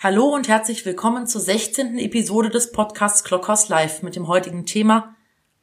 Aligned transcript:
Hallo 0.00 0.32
und 0.32 0.46
herzlich 0.46 0.86
willkommen 0.86 1.26
zur 1.26 1.40
16. 1.40 1.98
Episode 1.98 2.50
des 2.50 2.70
Podcasts 2.70 3.24
Clockhouse 3.24 3.68
Live 3.68 4.04
mit 4.04 4.14
dem 4.14 4.28
heutigen 4.28 4.64
Thema 4.64 5.16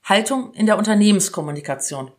Haltung 0.03 0.53
in 0.55 0.65
der 0.65 0.77
Unternehmenskommunikation. 0.77 2.11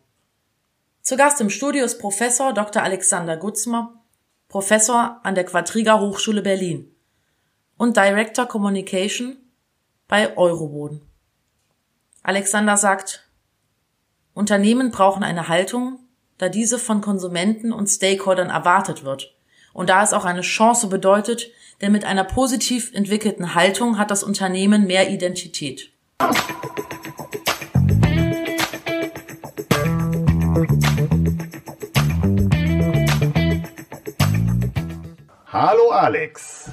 Zu 1.03 1.15
Gast 1.15 1.39
im 1.41 1.51
Studio 1.51 1.85
ist 1.85 1.99
Professor 1.99 2.55
Dr. 2.55 2.81
Alexander 2.81 3.37
Gutzmer, 3.37 4.03
Professor 4.47 5.19
an 5.21 5.35
der 5.35 5.43
Quadriga 5.43 5.99
Hochschule 5.99 6.41
Berlin 6.41 6.91
und 7.77 7.95
Director 7.95 8.47
Communication 8.47 9.37
bei 10.07 10.35
Euroboden. 10.35 11.03
Alexander 12.23 12.77
sagt, 12.77 13.29
Unternehmen 14.33 14.89
brauchen 14.89 15.21
eine 15.21 15.49
Haltung, 15.49 15.99
da 16.39 16.49
diese 16.49 16.79
von 16.79 17.01
Konsumenten 17.01 17.71
und 17.71 17.85
Stakeholdern 17.85 18.49
erwartet 18.49 19.03
wird 19.03 19.37
und 19.77 19.91
da 19.91 20.01
es 20.01 20.13
auch 20.13 20.25
eine 20.25 20.41
Chance 20.41 20.87
bedeutet, 20.87 21.51
denn 21.81 21.91
mit 21.91 22.05
einer 22.05 22.23
positiv 22.23 22.91
entwickelten 22.93 23.55
Haltung 23.55 23.97
hat 23.97 24.11
das 24.11 24.23
Unternehmen 24.23 24.87
mehr 24.87 25.09
Identität. 25.09 25.91
Hallo 35.47 35.89
Alex. 35.91 36.71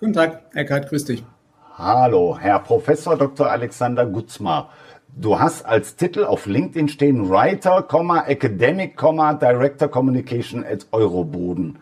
Guten 0.00 0.12
Tag, 0.12 0.42
Eckhard, 0.54 0.88
grüß 0.88 1.04
dich. 1.04 1.24
Hallo, 1.76 2.36
Herr 2.40 2.58
Professor 2.60 3.16
Dr. 3.16 3.50
Alexander 3.50 4.06
Gutzmar. 4.06 4.70
Du 5.14 5.38
hast 5.38 5.64
als 5.64 5.96
Titel 5.96 6.24
auf 6.24 6.46
LinkedIn 6.46 6.88
stehen 6.88 7.28
Writer, 7.28 7.86
Academic, 8.26 8.96
Director 8.96 9.88
Communication 9.88 10.64
at 10.64 10.86
Euroboden. 10.92 11.78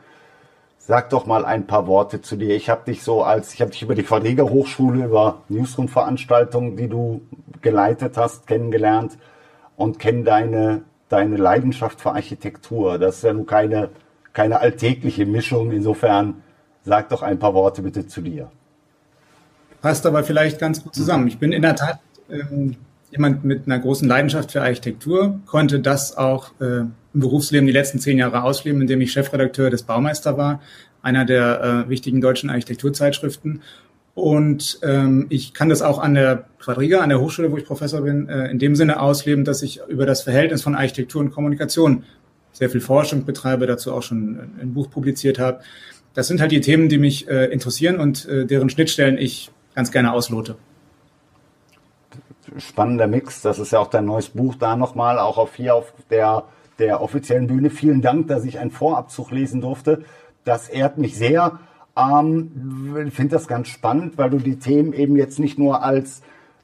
Sag 0.87 1.11
doch 1.11 1.27
mal 1.27 1.45
ein 1.45 1.67
paar 1.67 1.89
Worte 1.89 2.23
zu 2.23 2.37
dir. 2.37 2.55
Ich 2.55 2.71
habe 2.71 2.85
dich 2.85 3.03
so 3.03 3.25
als, 3.25 3.53
ich 3.53 3.61
habe 3.61 3.73
dich 3.73 3.83
über 3.83 3.97
die 3.97 4.05
Verleger 4.05 4.49
Hochschule, 4.49 5.07
über 5.07 5.43
Newsroom-Veranstaltungen, 5.49 6.77
die 6.77 6.87
du 6.87 7.23
geleitet 7.61 8.17
hast, 8.17 8.47
kennengelernt 8.47 9.19
und 9.77 9.99
kenne 9.99 10.23
deine, 10.23 10.83
deine 11.09 11.39
Leidenschaft 11.39 12.01
für 12.01 12.13
Architektur. 12.13 12.99
Das 12.99 13.17
ist 13.17 13.25
ja 13.25 13.33
nun 13.33 13.47
keine, 13.47 13.91
keine 14.33 14.61
alltägliche 14.61 15.27
Mischung. 15.27 15.73
Insofern 15.73 16.45
sag 16.85 17.09
doch 17.09 17.23
ein 17.23 17.41
paar 17.41 17.55
Worte 17.55 17.83
bitte 17.83 18.07
zu 18.07 18.21
dir. 18.21 18.49
Passt 19.83 20.07
aber 20.07 20.23
vielleicht 20.23 20.61
ganz 20.61 20.85
gut 20.85 20.95
zusammen. 20.95 21.27
Ich 21.27 21.41
bin 21.41 21.51
in 21.51 21.63
der 21.63 21.75
Tat 21.75 21.99
ähm, 22.31 22.77
jemand 23.17 23.45
mit 23.45 23.67
einer 23.67 23.79
großen 23.79 24.09
Leidenschaft 24.09 24.53
für 24.53 24.63
Architektur, 24.63 25.41
konnte 25.47 25.81
das 25.81 26.17
auch 26.17 26.53
äh, 26.61 26.81
im 26.81 26.95
Berufsleben 27.15 27.67
die 27.67 27.73
letzten 27.73 27.99
zehn 27.99 28.19
Jahre 28.19 28.43
ausleben, 28.43 28.81
indem 28.81 29.01
ich 29.01 29.13
Chefredakteur 29.13 29.71
des 29.71 29.83
Baumeister 29.83 30.37
war, 30.37 30.61
einer 31.03 31.25
der 31.25 31.85
äh, 31.87 31.89
wichtigen 31.89 32.21
deutschen 32.21 32.51
Architekturzeitschriften. 32.51 33.63
Und 34.15 34.79
ähm, 34.83 35.27
ich 35.29 35.53
kann 35.53 35.69
das 35.69 35.83
auch 35.83 35.99
an 35.99 36.15
der 36.15 36.47
Quadriga, 36.59 37.01
an 37.01 37.11
der 37.11 37.21
Hochschule, 37.21 37.53
wo 37.53 37.59
ich 37.59 37.65
Professor 37.65 38.03
bin, 38.03 38.29
äh, 38.29 38.51
in 38.51 38.59
dem 38.59 38.75
Sinne 38.75 39.01
ausleben, 39.01 39.45
dass 39.45 39.63
ich 39.63 39.81
über 39.89 40.07
das 40.07 40.23
Verhältnis 40.23 40.63
von 40.63 40.75
Architektur 40.75 41.21
und 41.21 41.33
Kommunikation 41.33 42.05
sehr 42.53 42.71
viel 42.71 42.81
Forschung 42.81 43.25
betreibe, 43.25 43.67
dazu 43.67 43.93
auch 43.93 44.03
schon 44.03 44.39
ein 44.61 44.73
Buch 44.73 44.91
publiziert 44.91 45.39
habe. 45.39 45.61
Das 46.15 46.29
sind 46.29 46.41
halt 46.41 46.53
die 46.53 46.63
Themen, 46.63 46.89
die 46.89 46.97
mich 46.97 47.29
äh, 47.29 47.47
interessieren 47.47 48.01
und 48.01 48.27
äh, 48.27 48.47
deren 48.47 48.71
Schnittstellen 48.71 49.19
ich 49.19 49.51
ganz 49.75 49.93
gerne 49.93 50.13
auslote 50.13 50.57
spannender 52.59 53.07
Mix. 53.07 53.43
Das 53.43 53.59
ist 53.59 53.73
ja 53.73 53.79
auch 53.79 53.89
dein 53.89 54.05
neues 54.07 54.29
Buch 54.29 54.55
da 54.55 54.77
nochmal, 54.77 55.19
auch 55.19 55.39
auf 55.39 55.55
hier 55.55 55.75
auf 55.75 55.93
der, 56.11 56.45
der 56.79 57.01
offiziellen 57.01 57.47
Bühne. 57.47 57.71
Vielen 57.71 58.03
Dank, 58.03 58.29
dass 58.29 58.45
ich 58.45 58.59
einen 58.59 58.71
Vorabzug 58.71 59.31
lesen 59.31 59.61
durfte. 59.61 60.05
Das 60.45 60.69
ehrt 60.69 60.99
mich 60.99 61.17
sehr. 61.17 61.59
Ähm, 61.97 63.05
ich 63.07 63.15
finde 63.15 63.37
das 63.37 63.49
ganz 63.49 63.69
spannend, 63.69 64.19
weil 64.19 64.31
du 64.31 64.39
die 64.39 64.59
Themen 64.59 64.93
eben 64.93 65.17
jetzt 65.17 65.39
nicht 65.39 65.59
nur 65.59 65.83
als 65.83 66.23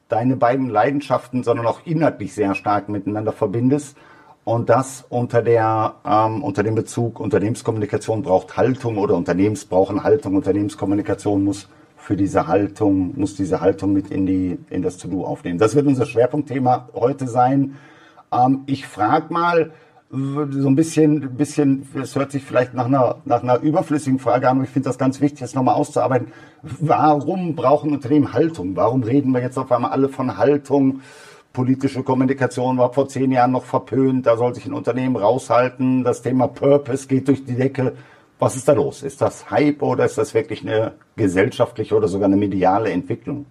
deine 0.09 0.35
beiden 0.35 0.69
Leidenschaften, 0.69 1.43
sondern 1.43 1.65
auch 1.65 1.81
inhaltlich 1.85 2.33
sehr 2.33 2.55
stark 2.55 2.89
miteinander 2.89 3.31
verbindest. 3.31 3.97
Und 4.45 4.69
das 4.69 5.05
unter 5.09 5.41
der, 5.41 5.95
ähm, 6.05 6.43
unter 6.43 6.63
dem 6.63 6.75
Bezug 6.75 7.19
Unternehmenskommunikation 7.19 8.23
braucht 8.23 8.57
Haltung 8.57 8.97
oder 8.97 9.15
Unternehmens 9.15 9.65
brauchen 9.65 10.03
Haltung, 10.03 10.35
Unternehmenskommunikation 10.35 11.43
muss 11.43 11.69
für 12.03 12.17
diese 12.17 12.47
Haltung, 12.47 13.17
muss 13.17 13.35
diese 13.35 13.61
Haltung 13.61 13.93
mit 13.93 14.11
in, 14.11 14.25
die, 14.25 14.59
in 14.69 14.81
das 14.81 14.97
To-Do 14.97 15.23
aufnehmen. 15.23 15.57
Das 15.57 15.73
wird 15.73 15.87
unser 15.87 16.05
Schwerpunktthema 16.05 16.89
heute 16.93 17.27
sein. 17.27 17.75
Ähm, 18.29 18.63
ich 18.65 18.85
frage 18.85 19.33
mal 19.33 19.71
so 20.11 20.67
ein 20.67 20.75
bisschen, 20.75 21.37
bisschen, 21.37 21.87
es 21.99 22.15
hört 22.15 22.31
sich 22.31 22.43
vielleicht 22.43 22.73
nach 22.73 22.85
einer, 22.85 23.15
nach 23.23 23.41
einer 23.41 23.59
überflüssigen 23.61 24.19
Frage 24.19 24.49
an, 24.49 24.57
aber 24.57 24.65
ich 24.65 24.69
finde 24.69 24.89
das 24.89 24.97
ganz 24.97 25.21
wichtig, 25.21 25.39
das 25.39 25.55
nochmal 25.55 25.75
auszuarbeiten. 25.75 26.27
Warum 26.61 27.55
brauchen 27.55 27.93
Unternehmen 27.93 28.33
Haltung? 28.33 28.75
Warum 28.75 29.01
reden 29.03 29.31
wir 29.31 29.41
jetzt 29.41 29.57
auf 29.57 29.71
einmal 29.71 29.91
alle 29.91 30.09
von 30.09 30.37
Haltung? 30.37 30.99
Politische 31.53 32.03
Kommunikation 32.03 32.77
war 32.77 32.91
vor 32.91 33.07
zehn 33.07 33.31
Jahren 33.31 33.51
noch 33.51 33.63
verpönt, 33.63 34.25
da 34.25 34.35
soll 34.35 34.53
sich 34.53 34.65
ein 34.65 34.73
Unternehmen 34.73 35.15
raushalten. 35.15 36.03
Das 36.03 36.21
Thema 36.21 36.47
Purpose 36.47 37.07
geht 37.07 37.29
durch 37.29 37.45
die 37.45 37.55
Decke. 37.55 37.93
Was 38.39 38.55
ist 38.55 38.67
da 38.67 38.73
los? 38.73 39.03
Ist 39.03 39.21
das 39.21 39.49
Hype 39.49 39.81
oder 39.81 40.05
ist 40.05 40.17
das 40.17 40.33
wirklich 40.33 40.61
eine 40.61 40.93
gesellschaftliche 41.15 41.95
oder 41.95 42.07
sogar 42.07 42.27
eine 42.27 42.35
mediale 42.35 42.89
Entwicklung? 42.89 43.45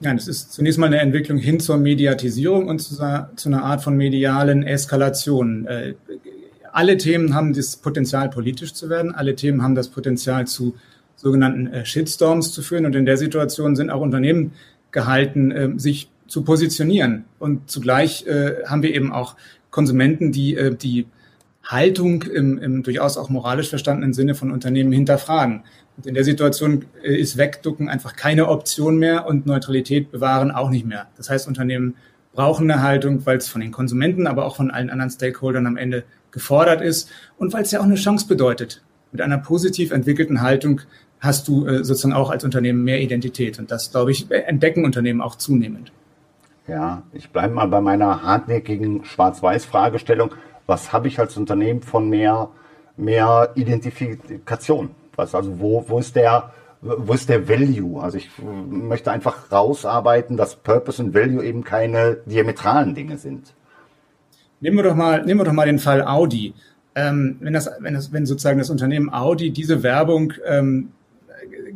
Ja, 0.00 0.14
das 0.14 0.28
ist 0.28 0.52
zunächst 0.52 0.78
mal 0.78 0.86
eine 0.86 0.98
Entwicklung 0.98 1.36
hin 1.36 1.60
zur 1.60 1.76
Mediatisierung 1.76 2.68
und 2.68 2.78
zu, 2.78 2.96
zu 3.36 3.48
einer 3.48 3.64
Art 3.64 3.82
von 3.82 3.96
medialen 3.96 4.62
Eskalation. 4.62 5.66
Äh, 5.66 5.94
alle 6.72 6.96
Themen 6.96 7.34
haben 7.34 7.52
das 7.52 7.76
Potenzial, 7.76 8.30
politisch 8.30 8.72
zu 8.72 8.88
werden. 8.88 9.14
Alle 9.14 9.34
Themen 9.36 9.62
haben 9.62 9.74
das 9.74 9.88
Potenzial, 9.88 10.46
zu 10.46 10.74
sogenannten 11.16 11.66
äh, 11.66 11.84
Shitstorms 11.84 12.52
zu 12.52 12.62
führen. 12.62 12.86
Und 12.86 12.96
in 12.96 13.04
der 13.04 13.18
Situation 13.18 13.76
sind 13.76 13.90
auch 13.90 14.00
Unternehmen 14.00 14.52
gehalten, 14.90 15.50
äh, 15.50 15.70
sich 15.76 16.10
zu 16.26 16.44
positionieren. 16.44 17.24
Und 17.38 17.70
zugleich 17.70 18.26
äh, 18.26 18.64
haben 18.64 18.82
wir 18.82 18.94
eben 18.94 19.12
auch 19.12 19.36
Konsumenten, 19.70 20.32
die 20.32 20.56
äh, 20.56 20.74
die 20.74 21.06
Haltung 21.64 22.22
im, 22.22 22.58
im 22.58 22.82
durchaus 22.82 23.16
auch 23.16 23.28
moralisch 23.28 23.68
verstandenen 23.68 24.12
Sinne 24.12 24.34
von 24.34 24.50
Unternehmen 24.50 24.92
hinterfragen. 24.92 25.62
Und 25.96 26.06
in 26.06 26.14
der 26.14 26.24
Situation 26.24 26.86
äh, 27.02 27.14
ist 27.14 27.36
Wegducken 27.36 27.88
einfach 27.88 28.16
keine 28.16 28.48
Option 28.48 28.98
mehr 28.98 29.26
und 29.26 29.46
Neutralität 29.46 30.10
bewahren 30.10 30.50
auch 30.50 30.70
nicht 30.70 30.86
mehr. 30.86 31.06
Das 31.16 31.30
heißt, 31.30 31.46
Unternehmen 31.46 31.96
brauchen 32.32 32.70
eine 32.70 32.82
Haltung, 32.82 33.26
weil 33.26 33.36
es 33.36 33.48
von 33.48 33.60
den 33.60 33.72
Konsumenten, 33.72 34.26
aber 34.26 34.46
auch 34.46 34.56
von 34.56 34.70
allen 34.70 34.90
anderen 34.90 35.10
Stakeholdern 35.10 35.66
am 35.66 35.76
Ende 35.76 36.04
gefordert 36.30 36.80
ist 36.80 37.10
und 37.38 37.52
weil 37.52 37.62
es 37.62 37.70
ja 37.72 37.80
auch 37.80 37.84
eine 37.84 37.96
Chance 37.96 38.26
bedeutet. 38.28 38.82
Mit 39.12 39.20
einer 39.20 39.38
positiv 39.38 39.90
entwickelten 39.90 40.40
Haltung 40.40 40.80
hast 41.18 41.48
du 41.48 41.66
äh, 41.66 41.84
sozusagen 41.84 42.14
auch 42.14 42.30
als 42.30 42.44
Unternehmen 42.44 42.84
mehr 42.84 43.00
Identität. 43.00 43.58
Und 43.58 43.70
das, 43.70 43.90
glaube 43.90 44.12
ich, 44.12 44.30
entdecken 44.30 44.84
Unternehmen 44.84 45.20
auch 45.20 45.36
zunehmend. 45.36 45.92
Ja, 46.66 47.02
ich 47.12 47.30
bleibe 47.30 47.54
mal 47.54 47.66
bei 47.66 47.80
meiner 47.80 48.22
hartnäckigen 48.22 49.04
Schwarz-Weiß-Fragestellung 49.04 50.30
was 50.70 50.92
habe 50.92 51.08
ich 51.08 51.18
als 51.18 51.36
Unternehmen 51.36 51.82
von 51.82 52.08
mehr, 52.08 52.48
mehr 52.96 53.50
Identifikation? 53.56 54.90
Was, 55.16 55.34
also 55.34 55.60
wo, 55.60 55.84
wo 55.88 55.98
ist 55.98 56.16
der, 56.16 56.52
wo 56.80 57.12
ist 57.12 57.28
der 57.28 57.46
Value? 57.46 58.00
Also 58.00 58.16
ich 58.16 58.30
möchte 58.38 59.10
einfach 59.10 59.52
rausarbeiten, 59.52 60.38
dass 60.38 60.56
Purpose 60.56 61.02
und 61.02 61.12
Value 61.12 61.44
eben 61.44 61.64
keine 61.64 62.18
diametralen 62.24 62.94
Dinge 62.94 63.18
sind. 63.18 63.52
Nehmen 64.60 64.76
wir 64.76 64.84
doch 64.84 64.94
mal, 64.94 65.24
nehmen 65.24 65.40
wir 65.40 65.44
doch 65.44 65.52
mal 65.52 65.66
den 65.66 65.78
Fall 65.78 66.02
Audi. 66.02 66.54
Ähm, 66.94 67.36
wenn 67.40 67.52
das, 67.52 67.68
wenn 67.80 67.94
das, 67.94 68.12
wenn 68.12 68.24
sozusagen 68.24 68.58
das 68.58 68.70
Unternehmen 68.70 69.12
Audi 69.12 69.50
diese 69.50 69.82
Werbung 69.82 70.32
ähm, 70.46 70.92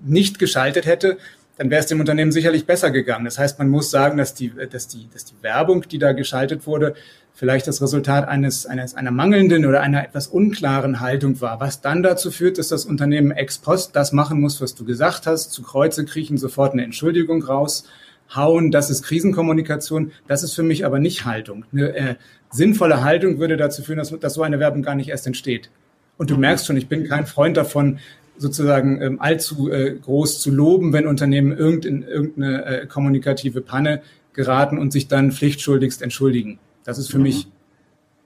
nicht 0.04 0.38
geschaltet 0.38 0.87
hätte, 0.87 1.19
dann 1.56 1.70
wäre 1.70 1.81
es 1.81 1.87
dem 1.87 2.00
Unternehmen 2.00 2.32
sicherlich 2.32 2.66
besser 2.66 2.91
gegangen. 2.91 3.25
Das 3.25 3.38
heißt, 3.38 3.59
man 3.59 3.69
muss 3.69 3.91
sagen, 3.91 4.19
dass 4.19 4.34
die, 4.34 4.53
dass 4.70 4.88
die, 4.88 5.09
dass 5.12 5.25
die 5.25 5.34
Werbung, 5.42 5.82
die 5.88 5.98
da 5.98 6.12
geschaltet 6.12 6.66
wurde, 6.66 6.94
vielleicht 7.34 7.66
das 7.66 7.82
Resultat 7.82 8.28
eines, 8.28 8.66
eines, 8.66 8.94
einer 8.94 9.10
mangelnden 9.10 9.66
oder 9.66 9.81
einer 9.81 10.04
etwas 10.04 10.28
unklaren 10.28 11.00
Haltung 11.00 11.41
war, 11.41 11.60
was 11.60 11.81
dann 11.81 12.03
dazu 12.03 12.31
führt, 12.31 12.59
dass 12.59 12.69
das 12.69 12.84
Unternehmen 12.84 13.32
ex 13.32 13.59
post 13.59 13.97
das 13.97 14.12
machen 14.12 14.41
muss, 14.41 14.60
was 14.60 14.75
du 14.75 14.84
gesagt 14.84 15.27
hast, 15.27 15.53
zu 15.53 15.62
Kreuze 15.62 16.04
kriechen, 16.04 16.39
sofort 16.39 16.72
eine 16.72 16.84
Entschuldigung 16.84 17.42
raushauen, 17.42 18.71
das 18.71 18.91
ist 18.91 19.03
Krisenkommunikation, 19.03 20.12
das 20.28 20.45
ist 20.45 20.54
für 20.54 20.62
mich 20.62 20.84
aber 20.84 21.01
nicht 21.01 21.24
Haltung. 21.24 21.65
Eine 21.72 21.97
äh, 21.97 22.15
sinnvolle 22.51 23.03
Haltung 23.03 23.39
würde 23.41 23.56
dazu 23.56 23.83
führen, 23.83 23.98
dass, 23.98 24.10
dass 24.10 24.34
so 24.34 24.42
eine 24.42 24.60
Werbung 24.60 24.83
gar 24.83 24.95
nicht 24.95 25.09
erst 25.09 25.27
entsteht. 25.27 25.71
Und 26.16 26.30
du 26.30 26.36
merkst 26.36 26.66
schon, 26.66 26.77
ich 26.77 26.89
bin 26.89 27.09
kein 27.09 27.27
Freund 27.27 27.56
davon, 27.56 27.98
sozusagen 28.36 29.01
ähm, 29.01 29.21
allzu 29.21 29.71
äh, 29.71 29.97
groß 30.01 30.41
zu 30.41 30.51
loben, 30.51 30.92
wenn 30.92 31.07
Unternehmen 31.07 31.57
irgend 31.57 31.84
in 31.84 32.03
irgendeine 32.03 32.65
äh, 32.65 32.86
kommunikative 32.86 33.60
Panne 33.60 34.03
geraten 34.33 34.78
und 34.78 34.92
sich 34.92 35.09
dann 35.09 35.33
pflichtschuldigst 35.33 36.03
entschuldigen. 36.03 36.59
Das 36.84 36.98
ist 36.98 37.10
für 37.10 37.19
mhm. 37.19 37.25
mich 37.25 37.48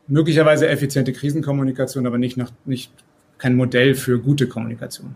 möglicherweise 0.06 0.68
effiziente 0.68 1.12
Krisenkommunikation, 1.12 2.06
aber 2.06 2.18
nicht, 2.18 2.36
noch, 2.36 2.50
nicht 2.64 2.90
kein 3.36 3.54
Modell 3.54 3.94
für 3.94 4.18
gute 4.18 4.48
Kommunikation. 4.48 5.14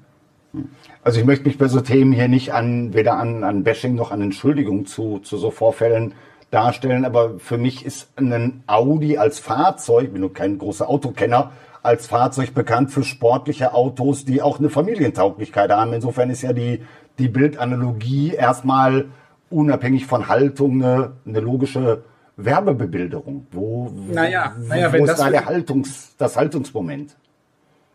Also 1.03 1.19
ich 1.19 1.25
möchte 1.25 1.47
mich 1.47 1.57
bei 1.57 1.67
so 1.67 1.81
Themen 1.81 2.13
hier 2.13 2.29
nicht 2.29 2.53
an 2.53 2.93
weder 2.93 3.17
an, 3.17 3.43
an 3.43 3.65
Bashing 3.65 3.95
noch 3.95 4.11
an 4.11 4.21
Entschuldigung 4.21 4.85
zu, 4.85 5.19
zu 5.21 5.39
so 5.39 5.51
Vorfällen 5.51 6.13
darstellen, 6.51 7.07
aber 7.07 7.39
für 7.39 7.57
mich 7.57 7.87
ist 7.87 8.11
ein 8.17 8.63
Audi 8.67 9.17
als 9.17 9.39
Fahrzeug, 9.39 10.05
ich 10.05 10.13
bin 10.13 10.21
nur 10.21 10.35
kein 10.35 10.59
großer 10.59 10.89
Autokenner, 10.89 11.53
als 11.83 12.07
Fahrzeug 12.07 12.55
bekannt 12.55 12.91
für 12.91 13.03
sportliche 13.03 13.75
Autos, 13.75 14.25
die 14.25 14.41
auch 14.41 14.59
eine 14.59 14.71
Familientauglichkeit 14.71 15.71
haben. 15.71 15.93
Insofern 15.93 16.31
ist 16.31 16.43
ja 16.43 16.53
die, 16.53 16.83
die 17.19 17.29
Bildanalogie 17.29 18.35
erstmal 18.35 19.07
unabhängig 19.51 20.07
von 20.07 20.29
Haltung 20.29 20.83
eine, 20.83 21.13
eine 21.27 21.41
logische 21.41 22.05
Werbebebilderung. 22.37 23.47
Wo, 23.51 23.93
naja, 24.11 24.57
naja, 24.61 24.93
wo 24.93 25.05
ist 25.05 25.19
da 25.19 25.31
der 25.31 25.47
Haltungs, 25.47 26.15
das 26.17 26.37
Haltungsmoment? 26.37 27.17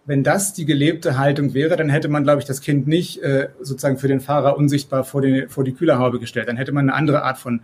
Wenn 0.06 0.24
das 0.24 0.54
die 0.54 0.66
gelebte 0.66 1.18
Haltung 1.18 1.54
wäre, 1.54 1.75
dann 1.75 1.90
hätte 1.90 2.07
man, 2.07 2.24
glaube 2.24 2.40
ich, 2.40 2.45
das 2.45 2.62
Kind 2.62 2.88
nicht 2.88 3.22
äh, 3.24 3.50
sozusagen 3.60 3.98
für 3.98 4.07
den 4.07 4.22
Fahrer 4.22 4.57
unsichtbar 4.57 5.04
vor 5.04 5.22
die, 5.22 5.48
vor 5.48 5.63
die 5.63 5.74
Kühlerhaube 5.74 6.19
gestellt. 6.19 6.48
Dann 6.48 6.56
hätte 6.56 6.72
man 6.72 6.90
eine 6.90 6.94
andere 6.94 7.24
Art 7.24 7.38
von, 7.38 7.62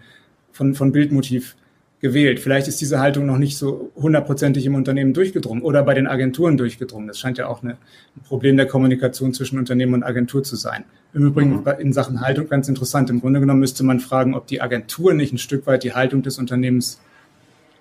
von, 0.51 0.73
von 0.73 0.91
Bildmotiv 0.91 1.55
gewählt. 2.03 2.41
Vielleicht 2.41 2.67
ist 2.67 2.81
diese 2.81 2.99
Haltung 2.99 3.25
noch 3.25 3.37
nicht 3.37 3.57
so 3.57 3.89
hundertprozentig 3.95 4.65
im 4.65 4.75
Unternehmen 4.75 5.13
durchgedrungen 5.13 5.63
oder 5.63 5.83
bei 5.83 5.93
den 5.93 6.05
Agenturen 6.05 6.57
durchgedrungen. 6.57 7.07
Das 7.07 7.17
scheint 7.17 7.37
ja 7.37 7.47
auch 7.47 7.63
eine, 7.63 7.71
ein 8.17 8.23
Problem 8.27 8.57
der 8.57 8.67
Kommunikation 8.67 9.33
zwischen 9.33 9.57
Unternehmen 9.57 9.93
und 9.93 10.03
Agentur 10.03 10.43
zu 10.43 10.57
sein. 10.57 10.83
Im 11.13 11.27
Übrigen 11.27 11.61
mhm. 11.61 11.67
in 11.79 11.93
Sachen 11.93 12.19
Haltung 12.19 12.49
ganz 12.49 12.67
interessant. 12.67 13.09
Im 13.09 13.21
Grunde 13.21 13.39
genommen 13.39 13.61
müsste 13.61 13.85
man 13.85 14.01
fragen, 14.01 14.35
ob 14.35 14.47
die 14.47 14.61
Agentur 14.61 15.13
nicht 15.13 15.31
ein 15.31 15.37
Stück 15.37 15.65
weit 15.65 15.85
die 15.85 15.93
Haltung 15.93 16.23
des 16.23 16.39
Unternehmens 16.39 16.99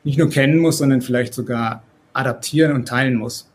nicht 0.05 0.19
nur 0.19 0.31
kennen 0.31 0.59
muss, 0.59 0.79
sondern 0.79 1.03
vielleicht 1.03 1.35
sogar 1.35 1.83
adaptieren 2.13 2.77
und 2.77 2.87
teilen 2.87 3.17
muss. 3.17 3.51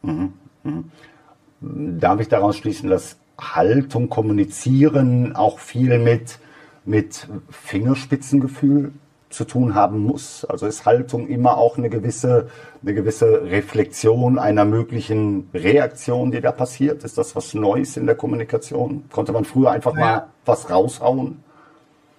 Mhm. 0.00 0.32
Mhm. 0.64 2.00
Darf 2.00 2.18
ich 2.20 2.28
daraus 2.28 2.56
schließen, 2.56 2.88
dass 2.88 3.18
Haltung, 3.38 4.08
Kommunizieren 4.08 5.36
auch 5.36 5.58
viel 5.58 5.98
mit, 5.98 6.38
mit 6.86 7.28
Fingerspitzengefühl 7.50 8.92
zu 9.30 9.44
tun 9.44 9.74
haben 9.74 9.98
muss. 9.98 10.44
Also 10.44 10.66
ist 10.66 10.86
Haltung 10.86 11.28
immer 11.28 11.58
auch 11.58 11.76
eine 11.76 11.90
gewisse, 11.90 12.48
eine 12.82 12.94
gewisse 12.94 13.42
Reflexion 13.42 14.38
einer 14.38 14.64
möglichen 14.64 15.48
Reaktion, 15.52 16.30
die 16.30 16.40
da 16.40 16.52
passiert? 16.52 17.04
Ist 17.04 17.18
das 17.18 17.36
was 17.36 17.54
Neues 17.54 17.96
in 17.96 18.06
der 18.06 18.14
Kommunikation? 18.14 19.04
Konnte 19.10 19.32
man 19.32 19.44
früher 19.44 19.70
einfach 19.70 19.94
ja. 19.94 20.00
mal 20.00 20.26
was 20.44 20.70
raushauen? 20.70 21.38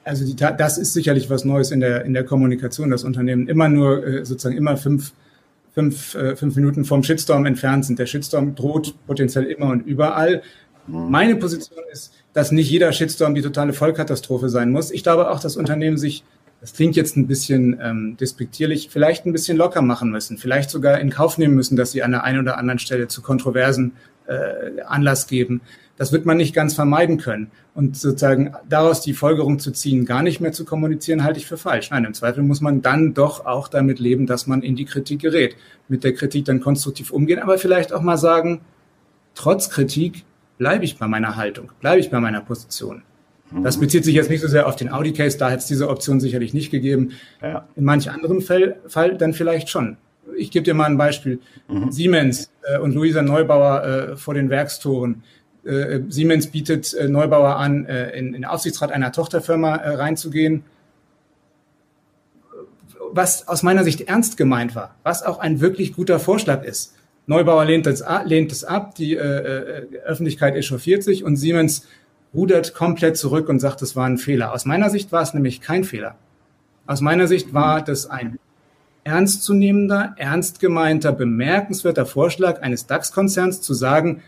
Also 0.04 0.26
die, 0.26 0.36
das 0.36 0.78
ist 0.78 0.94
sicherlich 0.94 1.30
was 1.30 1.46
Neues 1.46 1.72
in 1.72 1.80
der, 1.80 2.06
in 2.06 2.14
der 2.14 2.24
Kommunikation, 2.24 2.90
dass 2.90 3.04
Unternehmen 3.04 3.48
immer 3.48 3.70
nur 3.70 4.06
äh, 4.06 4.26
sozusagen 4.26 4.58
immer 4.58 4.78
fünf, 4.78 5.14
fünf, 5.74 6.16
äh, 6.16 6.36
fünf 6.36 6.56
Minuten 6.56 6.86
vom 6.86 7.04
Shitstorm 7.04 7.46
entfernt 7.46 7.86
sind. 7.86 8.00
Der 8.00 8.06
Shitstorm 8.06 8.56
droht 8.56 8.96
potenziell 9.08 9.46
immer 9.46 9.68
und 9.68 9.86
überall. 9.86 10.42
Mhm. 10.88 11.12
Meine 11.12 11.36
Position 11.36 11.84
ist, 11.92 12.14
dass 12.34 12.52
nicht 12.52 12.70
jeder 12.70 12.92
Shitstorm 12.92 13.36
die 13.36 13.42
totale 13.42 13.74
Vollkatastrophe 13.74 14.50
sein 14.50 14.72
muss. 14.72 14.92
Ich 14.92 15.04
glaube 15.04 15.30
auch, 15.30 15.40
dass 15.40 15.58
Unternehmen 15.58 15.98
sich 15.98 16.24
das 16.62 16.74
klingt 16.74 16.96
jetzt 16.96 17.16
ein 17.16 17.28
bisschen 17.28 17.80
ähm, 17.82 18.18
despektierlich, 18.18 18.90
vielleicht 18.92 19.26
ein 19.26 19.32
bisschen 19.32 19.58
locker 19.58 19.82
machen 19.82 20.12
müssen, 20.12 20.38
vielleicht 20.38 20.70
sogar 20.70 21.00
in 21.00 21.10
Kauf 21.10 21.38
nehmen 21.38 21.56
müssen, 21.56 21.78
dass 21.78 21.92
sie 21.92 22.04
an 22.04 22.12
der 22.12 22.24
einen 22.24 22.40
oder 22.40 22.58
anderen 22.58 22.80
Stelle 22.80 23.08
zu 23.08 23.22
Kontroversen 23.22 23.94
äh, 24.28 24.82
Anlass 24.82 25.28
geben. 25.28 25.62
Das 25.98 26.12
wird 26.12 26.26
man 26.26 26.38
nicht 26.38 26.54
ganz 26.54 26.76
vermeiden 26.76 27.18
können. 27.18 27.52
Und 27.74 27.98
sozusagen 27.98 28.54
daraus 28.68 29.02
die 29.02 29.14
Folgerung 29.14 29.60
zu 29.60 29.72
ziehen, 29.72 30.06
gar 30.06 30.22
nicht 30.22 30.40
mehr 30.42 30.52
zu 30.52 30.66
kommunizieren, 30.66 31.24
halte 31.24 31.40
ich 31.40 31.46
für 31.46 31.58
falsch. 31.58 31.92
Nein, 31.92 32.06
im 32.06 32.14
Zweifel 32.14 32.44
muss 32.44 32.62
man 32.62 32.82
dann 32.82 33.14
doch 33.14 33.46
auch 33.46 33.68
damit 33.68 34.00
leben, 34.00 34.26
dass 34.26 34.48
man 34.48 34.62
in 34.62 34.76
die 34.76 34.86
Kritik 34.86 35.22
gerät. 35.22 35.56
Mit 35.88 36.04
der 36.04 36.14
Kritik 36.14 36.46
dann 36.46 36.62
konstruktiv 36.62 37.12
umgehen, 37.12 37.40
aber 37.40 37.58
vielleicht 37.58 37.94
auch 37.94 38.02
mal 38.02 38.18
sagen, 38.18 38.62
trotz 39.34 39.70
Kritik 39.70 40.24
bleibe 40.58 40.86
ich 40.86 40.98
bei 40.98 41.08
meiner 41.08 41.36
Haltung, 41.36 41.72
bleibe 41.80 42.00
ich 42.00 42.10
bei 42.10 42.20
meiner 42.20 42.42
Position. 42.42 43.04
Das 43.52 43.80
bezieht 43.80 44.06
sich 44.06 44.14
jetzt 44.14 44.30
nicht 44.30 44.42
so 44.42 44.48
sehr 44.48 44.68
auf 44.68 44.76
den 44.76 44.92
Audi-Case, 44.92 45.38
da 45.38 45.50
hätte 45.50 45.60
es 45.60 45.66
diese 45.66 45.90
Option 45.90 46.20
sicherlich 46.20 46.54
nicht 46.54 46.70
gegeben. 46.70 47.14
Ja. 47.42 47.68
In 47.76 47.84
manch 47.84 48.10
anderem 48.10 48.42
Fall, 48.42 48.78
Fall 48.88 49.18
dann 49.18 49.34
vielleicht 49.34 49.70
schon. 49.70 49.98
Ich 50.38 50.52
gebe 50.52 50.64
dir 50.64 50.74
mal 50.74 50.86
ein 50.86 50.98
Beispiel. 50.98 51.40
Mhm. 51.68 51.92
Siemens 51.92 52.52
äh, 52.64 52.78
und 52.78 52.94
Luisa 52.94 53.22
Neubauer 53.22 53.84
äh, 53.84 54.18
vor 54.18 54.36
den 54.36 54.50
Werkstoren. 54.50 55.24
Äh, 55.66 56.02
Siemens 56.10 56.48
bietet 56.48 56.94
äh, 56.94 57.08
Neubauer 57.08 57.56
an, 57.56 57.86
äh, 57.86 58.12
in, 58.18 58.34
den 58.34 58.46
Aufsichtsrat 58.46 58.92
einer 58.92 59.12
Tochterfirma 59.12 59.76
äh, 59.78 59.96
reinzugehen. 59.96 60.64
Was 63.12 63.48
aus 63.48 63.64
meiner 63.64 63.84
Sicht 63.84 64.02
ernst 64.02 64.38
gemeint 64.38 64.76
war, 64.76 64.96
was 65.02 65.24
auch 65.24 65.40
ein 65.40 65.60
wirklich 65.60 65.94
guter 65.94 66.20
Vorschlag 66.20 66.64
ist. 66.64 66.96
Neubauer 67.26 67.66
lehnt 67.66 67.88
es, 67.88 68.04
lehnt 68.26 68.52
es 68.52 68.64
ab, 68.64 68.96
die 68.96 69.18
Öffentlichkeit 69.18 70.56
echauffiert 70.56 71.04
sich 71.04 71.24
und 71.24 71.36
Siemens 71.36 71.88
rudert 72.34 72.74
komplett 72.74 73.18
zurück 73.18 73.50
und 73.50 73.60
sagt, 73.60 73.82
es 73.82 73.96
war 73.96 74.06
ein 74.06 74.18
Fehler. 74.18 74.54
Aus 74.54 74.66
meiner 74.66 74.90
Sicht 74.90 75.12
war 75.12 75.22
es 75.22 75.34
nämlich 75.34 75.62
kein 75.62 75.84
Fehler. 75.84 76.16
Aus 76.86 77.02
meiner 77.02 77.28
Sicht 77.28 77.54
war 77.54 77.84
das 77.84 78.10
ein 78.10 78.40
ernstzunehmender, 79.04 80.16
ernst 80.18 80.60
gemeinter, 80.60 81.12
bemerkenswerter 81.12 82.06
Vorschlag 82.06 82.62
eines 82.62 82.86
DAX-Konzerns 82.86 83.62
zu 83.62 83.74
sagen, 83.74 84.22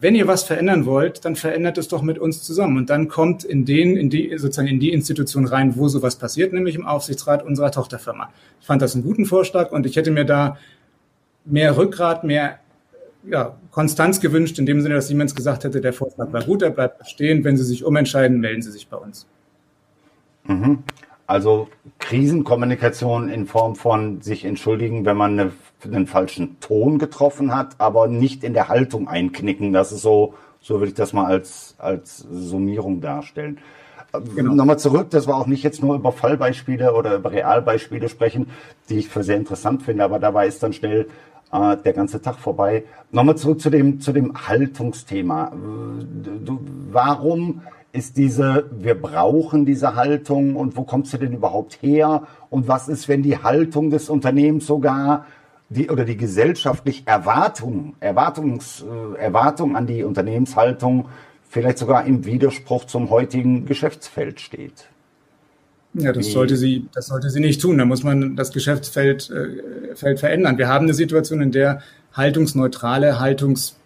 wenn 0.00 0.14
ihr 0.14 0.26
was 0.26 0.42
verändern 0.42 0.84
wollt, 0.84 1.24
dann 1.24 1.36
verändert 1.36 1.78
es 1.78 1.88
doch 1.88 2.02
mit 2.02 2.18
uns 2.18 2.42
zusammen. 2.42 2.76
Und 2.76 2.90
dann 2.90 3.08
kommt 3.08 3.44
in 3.44 3.64
den, 3.64 3.96
in 3.96 4.10
die, 4.10 4.36
sozusagen 4.36 4.68
in 4.68 4.78
die 4.78 4.92
Institution 4.92 5.46
rein, 5.46 5.76
wo 5.76 5.88
sowas 5.88 6.16
passiert, 6.16 6.52
nämlich 6.52 6.74
im 6.74 6.86
Aufsichtsrat 6.86 7.42
unserer 7.42 7.70
Tochterfirma. 7.70 8.30
Ich 8.60 8.66
fand 8.66 8.82
das 8.82 8.94
einen 8.94 9.04
guten 9.04 9.24
Vorschlag 9.24 9.72
und 9.72 9.86
ich 9.86 9.96
hätte 9.96 10.10
mir 10.10 10.24
da 10.24 10.58
mehr 11.46 11.76
Rückgrat, 11.76 12.24
mehr 12.24 12.58
ja, 13.28 13.56
Konstanz 13.70 14.20
gewünscht, 14.20 14.58
in 14.58 14.66
dem 14.66 14.80
Sinne, 14.80 14.96
dass 14.96 15.08
Siemens 15.08 15.34
gesagt 15.34 15.64
hätte, 15.64 15.80
der 15.80 15.92
Vorschlag 15.92 16.32
war 16.32 16.42
gut, 16.42 16.62
er 16.62 16.70
bleibt 16.70 16.98
bestehen. 16.98 17.44
Wenn 17.44 17.56
Sie 17.56 17.64
sich 17.64 17.84
umentscheiden, 17.84 18.40
melden 18.40 18.62
Sie 18.62 18.70
sich 18.70 18.88
bei 18.88 18.96
uns. 18.96 19.26
Mhm. 20.44 20.84
Also 21.26 21.68
Krisenkommunikation 21.98 23.28
in 23.28 23.46
Form 23.46 23.74
von 23.74 24.22
sich 24.22 24.44
entschuldigen, 24.44 25.04
wenn 25.04 25.16
man 25.16 25.38
eine, 25.38 25.52
einen 25.84 26.06
falschen 26.06 26.60
Ton 26.60 26.98
getroffen 26.98 27.54
hat, 27.54 27.74
aber 27.78 28.06
nicht 28.06 28.44
in 28.44 28.54
der 28.54 28.68
Haltung 28.68 29.08
einknicken. 29.08 29.72
Das 29.72 29.90
ist 29.90 30.02
so, 30.02 30.34
so 30.60 30.74
würde 30.74 30.88
ich 30.88 30.94
das 30.94 31.12
mal 31.12 31.26
als, 31.26 31.74
als 31.78 32.18
Summierung 32.18 33.00
darstellen. 33.00 33.58
Genau. 34.34 34.54
Nochmal 34.54 34.78
zurück, 34.78 35.10
das 35.10 35.26
war 35.26 35.36
auch 35.36 35.46
nicht 35.46 35.62
jetzt 35.62 35.82
nur 35.82 35.96
über 35.96 36.12
Fallbeispiele 36.12 36.94
oder 36.94 37.16
über 37.16 37.32
Realbeispiele 37.32 38.08
sprechen, 38.08 38.48
die 38.88 38.98
ich 38.98 39.08
für 39.08 39.22
sehr 39.22 39.36
interessant 39.36 39.82
finde, 39.82 40.04
aber 40.04 40.18
dabei 40.18 40.46
ist 40.46 40.62
dann 40.62 40.72
schnell 40.72 41.08
äh, 41.52 41.76
der 41.76 41.92
ganze 41.92 42.20
Tag 42.20 42.36
vorbei. 42.36 42.84
Nochmal 43.10 43.36
zurück 43.36 43.60
zu 43.60 43.70
dem, 43.70 44.00
zu 44.00 44.12
dem 44.12 44.48
Haltungsthema. 44.48 45.52
Du, 46.44 46.60
warum 46.90 47.62
ist 47.92 48.16
diese, 48.16 48.68
wir 48.72 49.00
brauchen 49.00 49.64
diese 49.64 49.94
Haltung 49.94 50.56
und 50.56 50.76
wo 50.76 50.82
kommt 50.82 51.06
sie 51.06 51.18
denn 51.18 51.32
überhaupt 51.32 51.78
her? 51.82 52.24
Und 52.50 52.68
was 52.68 52.88
ist, 52.88 53.08
wenn 53.08 53.22
die 53.22 53.38
Haltung 53.38 53.90
des 53.90 54.10
Unternehmens 54.10 54.66
sogar 54.66 55.24
die 55.68 55.90
oder 55.90 56.04
die 56.04 56.16
gesellschaftliche 56.16 57.06
Erwartung, 57.06 57.94
Erwartungs, 58.00 58.84
äh, 58.84 59.18
Erwartung 59.18 59.76
an 59.76 59.86
die 59.86 60.04
Unternehmenshaltung 60.04 61.08
vielleicht 61.48 61.78
sogar 61.78 62.04
im 62.04 62.24
Widerspruch 62.24 62.84
zum 62.84 63.10
heutigen 63.10 63.66
Geschäftsfeld 63.66 64.40
steht? 64.40 64.88
Ja, 65.98 66.12
das 66.12 66.30
sollte 66.30 66.56
sie, 66.56 66.86
das 66.92 67.06
sollte 67.06 67.30
sie 67.30 67.40
nicht 67.40 67.60
tun. 67.60 67.78
Da 67.78 67.84
muss 67.84 68.02
man 68.02 68.36
das 68.36 68.52
Geschäftsfeld 68.52 69.30
äh, 69.30 69.94
Feld 69.94 70.20
verändern. 70.20 70.58
Wir 70.58 70.68
haben 70.68 70.84
eine 70.84 70.94
Situation, 70.94 71.40
in 71.40 71.52
der 71.52 71.80
haltungsneutrale, 72.12 73.18
haltungs 73.18 73.76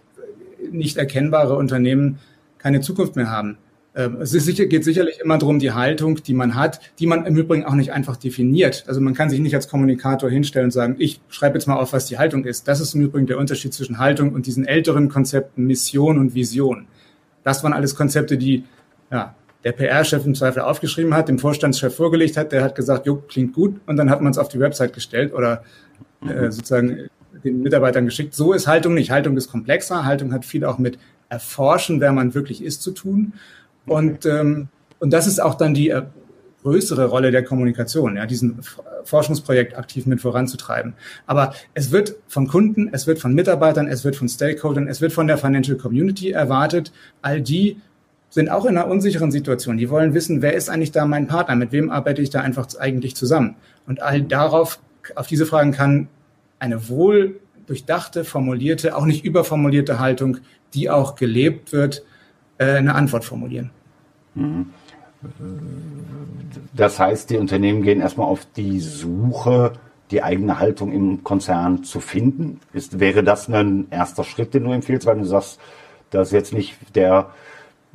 nicht 0.71 0.97
erkennbare 0.97 1.57
Unternehmen 1.57 2.19
keine 2.59 2.81
Zukunft 2.81 3.17
mehr 3.17 3.31
haben. 3.31 3.59
Ähm, 3.95 4.19
es 4.21 4.35
ist 4.35 4.45
sicher, 4.45 4.67
geht 4.67 4.85
sicherlich 4.85 5.21
immer 5.21 5.38
darum, 5.38 5.59
die 5.59 5.73
Haltung, 5.73 6.23
die 6.23 6.35
man 6.35 6.55
hat, 6.55 6.81
die 6.99 7.07
man 7.07 7.26
im 7.26 7.37
Übrigen 7.37 7.64
auch 7.64 7.75
nicht 7.75 7.93
einfach 7.93 8.17
definiert. 8.17 8.85
Also 8.87 9.00
man 9.00 9.14
kann 9.14 9.31
sich 9.31 9.40
nicht 9.40 9.55
als 9.55 9.69
Kommunikator 9.69 10.31
hinstellen 10.31 10.67
und 10.67 10.71
sagen, 10.71 10.97
ich 10.99 11.21
schreibe 11.29 11.59
jetzt 11.59 11.67
mal 11.67 11.76
auf, 11.76 11.93
was 11.93 12.07
die 12.07 12.19
Haltung 12.19 12.45
ist. 12.45 12.69
Das 12.69 12.81
ist 12.81 12.95
im 12.95 13.02
Übrigen 13.02 13.26
der 13.26 13.38
Unterschied 13.38 13.75
zwischen 13.75 13.99
Haltung 13.99 14.33
und 14.33 14.47
diesen 14.47 14.64
älteren 14.64 15.09
Konzepten 15.09 15.67
Mission 15.67 16.19
und 16.19 16.35
Vision. 16.35 16.87
Das 17.43 17.64
waren 17.64 17.73
alles 17.73 17.95
Konzepte, 17.95 18.37
die 18.37 18.64
ja, 19.11 19.35
der 19.64 19.73
PR-Chef 19.73 20.25
im 20.25 20.35
Zweifel 20.35 20.62
aufgeschrieben 20.62 21.14
hat, 21.14 21.29
dem 21.29 21.38
Vorstandschef 21.38 21.95
vorgelegt 21.95 22.37
hat, 22.37 22.52
der 22.52 22.62
hat 22.62 22.75
gesagt, 22.75 23.07
jo, 23.07 23.17
klingt 23.17 23.52
gut, 23.52 23.81
und 23.87 23.97
dann 23.97 24.11
hat 24.11 24.23
man 24.23 24.31
es 24.31 24.38
auf 24.38 24.49
die 24.49 24.59
Website 24.59 24.93
gestellt 24.93 25.35
oder 25.35 25.62
äh, 26.23 26.33
mhm. 26.33 26.52
sozusagen 26.52 27.11
den 27.45 27.62
Mitarbeitern 27.62 28.07
geschickt. 28.07 28.35
So 28.35 28.52
ist 28.52 28.67
Haltung 28.67 28.95
nicht. 28.95 29.11
Haltung 29.11 29.37
ist 29.37 29.50
komplexer. 29.50 30.05
Haltung 30.05 30.33
hat 30.33 30.45
viel 30.45 30.64
auch 30.64 30.79
mit 30.79 30.99
Erforschen, 31.29 32.00
wer 32.00 32.12
man 32.12 32.35
wirklich 32.35 32.62
ist, 32.62 32.83
zu 32.83 32.90
tun. 32.90 33.35
Und, 33.87 34.26
ähm, 34.26 34.69
und 34.99 35.12
das 35.12 35.26
ist 35.26 35.40
auch 35.40 35.55
dann 35.55 35.75
die 35.75 35.90
äh, 35.90 36.02
größere 36.62 37.07
Rolle 37.07 37.31
der 37.31 37.43
Kommunikation, 37.43 38.17
ja, 38.17 38.26
diesen 38.26 38.59
Forschungsprojekt 39.05 39.79
aktiv 39.79 40.05
mit 40.07 40.21
voranzutreiben. 40.21 40.95
Aber 41.26 41.55
es 41.73 41.90
wird 41.90 42.17
von 42.29 42.49
Kunden, 42.49 42.90
es 42.93 43.07
wird 43.07 43.19
von 43.19 43.33
Mitarbeitern, 43.33 43.88
es 43.88 44.05
wird 44.05 44.17
von 44.17 44.29
Stakeholdern, 44.29 44.87
es 44.87 45.00
wird 45.00 45.12
von 45.12 45.26
der 45.26 45.38
Financial 45.38 45.79
Community 45.79 46.33
erwartet, 46.33 46.93
all 47.23 47.40
die 47.40 47.79
sind 48.31 48.49
auch 48.49 48.65
in 48.65 48.77
einer 48.77 48.87
unsicheren 48.87 49.31
Situation. 49.31 49.77
Die 49.77 49.91
wollen 49.91 50.15
wissen, 50.15 50.41
wer 50.41 50.55
ist 50.55 50.71
eigentlich 50.71 50.93
da 50.93 51.05
mein 51.05 51.27
Partner? 51.27 51.57
Mit 51.57 51.73
wem 51.73 51.91
arbeite 51.91 52.23
ich 52.23 52.31
da 52.31 52.41
einfach 52.41 52.69
eigentlich 52.79 53.17
zusammen? 53.17 53.57
Und 53.87 54.03
all 54.03 54.23
darauf, 54.23 54.79
auf 55.17 55.27
diese 55.27 55.47
Fragen 55.47 55.73
kann 55.73 56.09
eine 56.59 56.89
wohl 56.89 57.41
durchdachte, 57.67 58.25
formulierte, 58.25 58.97
auch 58.97 59.05
nicht 59.05 59.25
überformulierte 59.25 59.99
Haltung, 59.99 60.39
die 60.75 60.91
auch 60.91 61.17
gelebt 61.17 61.73
wird, 61.73 62.05
äh, 62.59 62.77
eine 62.77 62.95
Antwort 62.95 63.25
formulieren. 63.25 63.71
Mhm. 64.35 64.71
Das 66.75 66.99
heißt, 66.99 67.31
die 67.31 67.37
Unternehmen 67.37 67.83
gehen 67.83 68.01
erstmal 68.01 68.27
auf 68.27 68.47
die 68.57 68.81
Suche 68.81 69.73
die 70.11 70.23
eigene 70.23 70.59
Haltung 70.59 70.93
im 70.93 71.23
Konzern 71.23 71.85
zu 71.85 72.01
finden? 72.01 72.61
Ist, 72.73 72.99
wäre 72.99 73.23
das 73.23 73.49
ein 73.49 73.87
erster 73.91 74.25
Schritt, 74.25 74.55
den 74.55 74.65
du 74.65 74.73
empfiehlst, 74.73 75.07
weil 75.07 75.19
du 75.19 75.25
sagst, 75.25 75.61
dass 76.11 76.33
jetzt 76.33 76.53
nicht 76.53 76.77
der, 76.97 77.31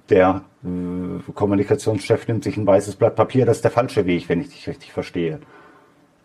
der 0.10 0.44
äh, 0.64 1.32
Kommunikationschef 1.34 2.28
nimmt 2.28 2.44
sich 2.44 2.58
ein 2.58 2.68
weißes 2.68 2.96
Blatt 2.96 3.16
Papier, 3.16 3.46
das 3.46 3.58
ist 3.58 3.64
der 3.64 3.72
falsche 3.72 4.06
Weg, 4.06 4.30
wenn 4.30 4.42
ich 4.42 4.50
dich 4.50 4.68
richtig 4.68 4.92
verstehe. 4.92 5.40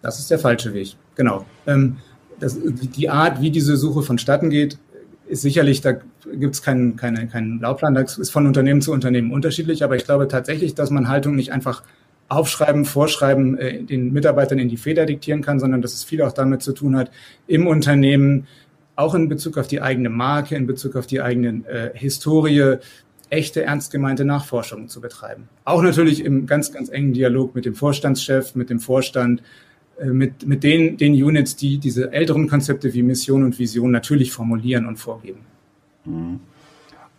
Das 0.02 0.18
ist 0.18 0.30
der 0.30 0.38
falsche 0.38 0.72
Weg, 0.74 0.96
genau. 1.14 1.44
Ähm, 1.66 1.98
das, 2.38 2.58
die 2.62 3.10
Art, 3.10 3.40
wie 3.40 3.50
diese 3.50 3.76
Suche 3.76 4.02
vonstatten 4.02 4.50
geht, 4.50 4.78
ist 5.28 5.42
sicherlich, 5.42 5.80
da 5.80 5.92
gibt 6.32 6.54
es 6.54 6.62
keinen, 6.62 6.96
keinen, 6.96 7.28
keinen 7.28 7.60
Laufplan, 7.60 7.94
das 7.94 8.18
ist 8.18 8.30
von 8.30 8.46
Unternehmen 8.46 8.80
zu 8.80 8.92
Unternehmen 8.92 9.32
unterschiedlich, 9.32 9.84
aber 9.84 9.96
ich 9.96 10.04
glaube 10.04 10.26
tatsächlich, 10.26 10.74
dass 10.74 10.90
man 10.90 11.08
Haltung 11.08 11.36
nicht 11.36 11.52
einfach 11.52 11.82
aufschreiben, 12.28 12.84
vorschreiben, 12.84 13.58
äh, 13.58 13.82
den 13.82 14.12
Mitarbeitern 14.12 14.58
in 14.58 14.68
die 14.68 14.76
Feder 14.76 15.06
diktieren 15.06 15.42
kann, 15.42 15.60
sondern 15.60 15.82
dass 15.82 15.92
es 15.92 16.04
viel 16.04 16.22
auch 16.22 16.32
damit 16.32 16.62
zu 16.62 16.72
tun 16.72 16.96
hat, 16.96 17.10
im 17.46 17.66
Unternehmen, 17.66 18.46
auch 18.96 19.14
in 19.14 19.28
Bezug 19.28 19.58
auf 19.58 19.66
die 19.66 19.80
eigene 19.80 20.10
Marke, 20.10 20.54
in 20.54 20.66
Bezug 20.66 20.96
auf 20.96 21.06
die 21.06 21.20
eigene 21.20 21.64
äh, 21.66 21.90
Historie, 21.94 22.76
echte, 23.30 23.62
ernst 23.62 23.90
gemeinte 23.92 24.24
Nachforschungen 24.24 24.88
zu 24.88 25.00
betreiben. 25.00 25.48
Auch 25.64 25.82
natürlich 25.82 26.24
im 26.24 26.46
ganz, 26.46 26.72
ganz 26.72 26.88
engen 26.88 27.12
Dialog 27.12 27.54
mit 27.54 27.64
dem 27.64 27.74
Vorstandschef, 27.74 28.54
mit 28.54 28.70
dem 28.70 28.80
Vorstand, 28.80 29.42
äh, 29.98 30.06
mit, 30.06 30.46
mit 30.46 30.62
den, 30.62 30.96
den 30.96 31.12
Units, 31.14 31.56
die 31.56 31.78
diese 31.78 32.12
älteren 32.12 32.48
Konzepte 32.48 32.92
wie 32.92 33.02
Mission 33.02 33.44
und 33.44 33.58
Vision 33.58 33.90
natürlich 33.90 34.32
formulieren 34.32 34.86
und 34.86 34.96
vorgeben. 34.96 35.40
Mhm. 36.04 36.40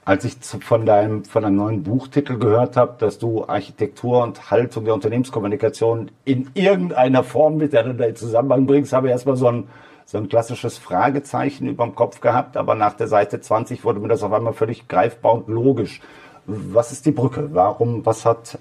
Als 0.03 0.25
ich 0.25 0.33
von 0.41 0.85
deinem, 0.85 1.23
von 1.23 1.45
einem 1.45 1.55
neuen 1.57 1.83
Buchtitel 1.83 2.39
gehört 2.39 2.75
habe, 2.75 2.95
dass 2.97 3.19
du 3.19 3.45
Architektur 3.45 4.23
und 4.23 4.49
Haltung 4.49 4.83
der 4.85 4.95
Unternehmenskommunikation 4.95 6.09
in 6.25 6.49
irgendeiner 6.55 7.23
Form 7.23 7.57
miteinander 7.57 8.07
in 8.07 8.15
Zusammenhang 8.15 8.65
bringst, 8.65 8.93
habe 8.93 9.07
ich 9.07 9.11
erstmal 9.11 9.35
so 9.37 9.47
ein, 9.47 9.65
so 10.11 10.17
ein 10.17 10.27
klassisches 10.27 10.77
Fragezeichen 10.77 11.69
über 11.69 11.85
dem 11.85 11.95
Kopf 11.95 12.19
gehabt, 12.19 12.57
aber 12.57 12.75
nach 12.75 12.95
der 12.95 13.07
Seite 13.07 13.39
20 13.39 13.85
wurde 13.85 14.01
mir 14.01 14.09
das 14.09 14.23
auf 14.23 14.33
einmal 14.33 14.51
völlig 14.51 14.89
greifbar 14.89 15.35
und 15.35 15.47
logisch. 15.47 16.01
Was 16.45 16.91
ist 16.91 17.05
die 17.05 17.11
Brücke? 17.11 17.49
Warum, 17.53 18.05
was 18.05 18.25
hat 18.25 18.59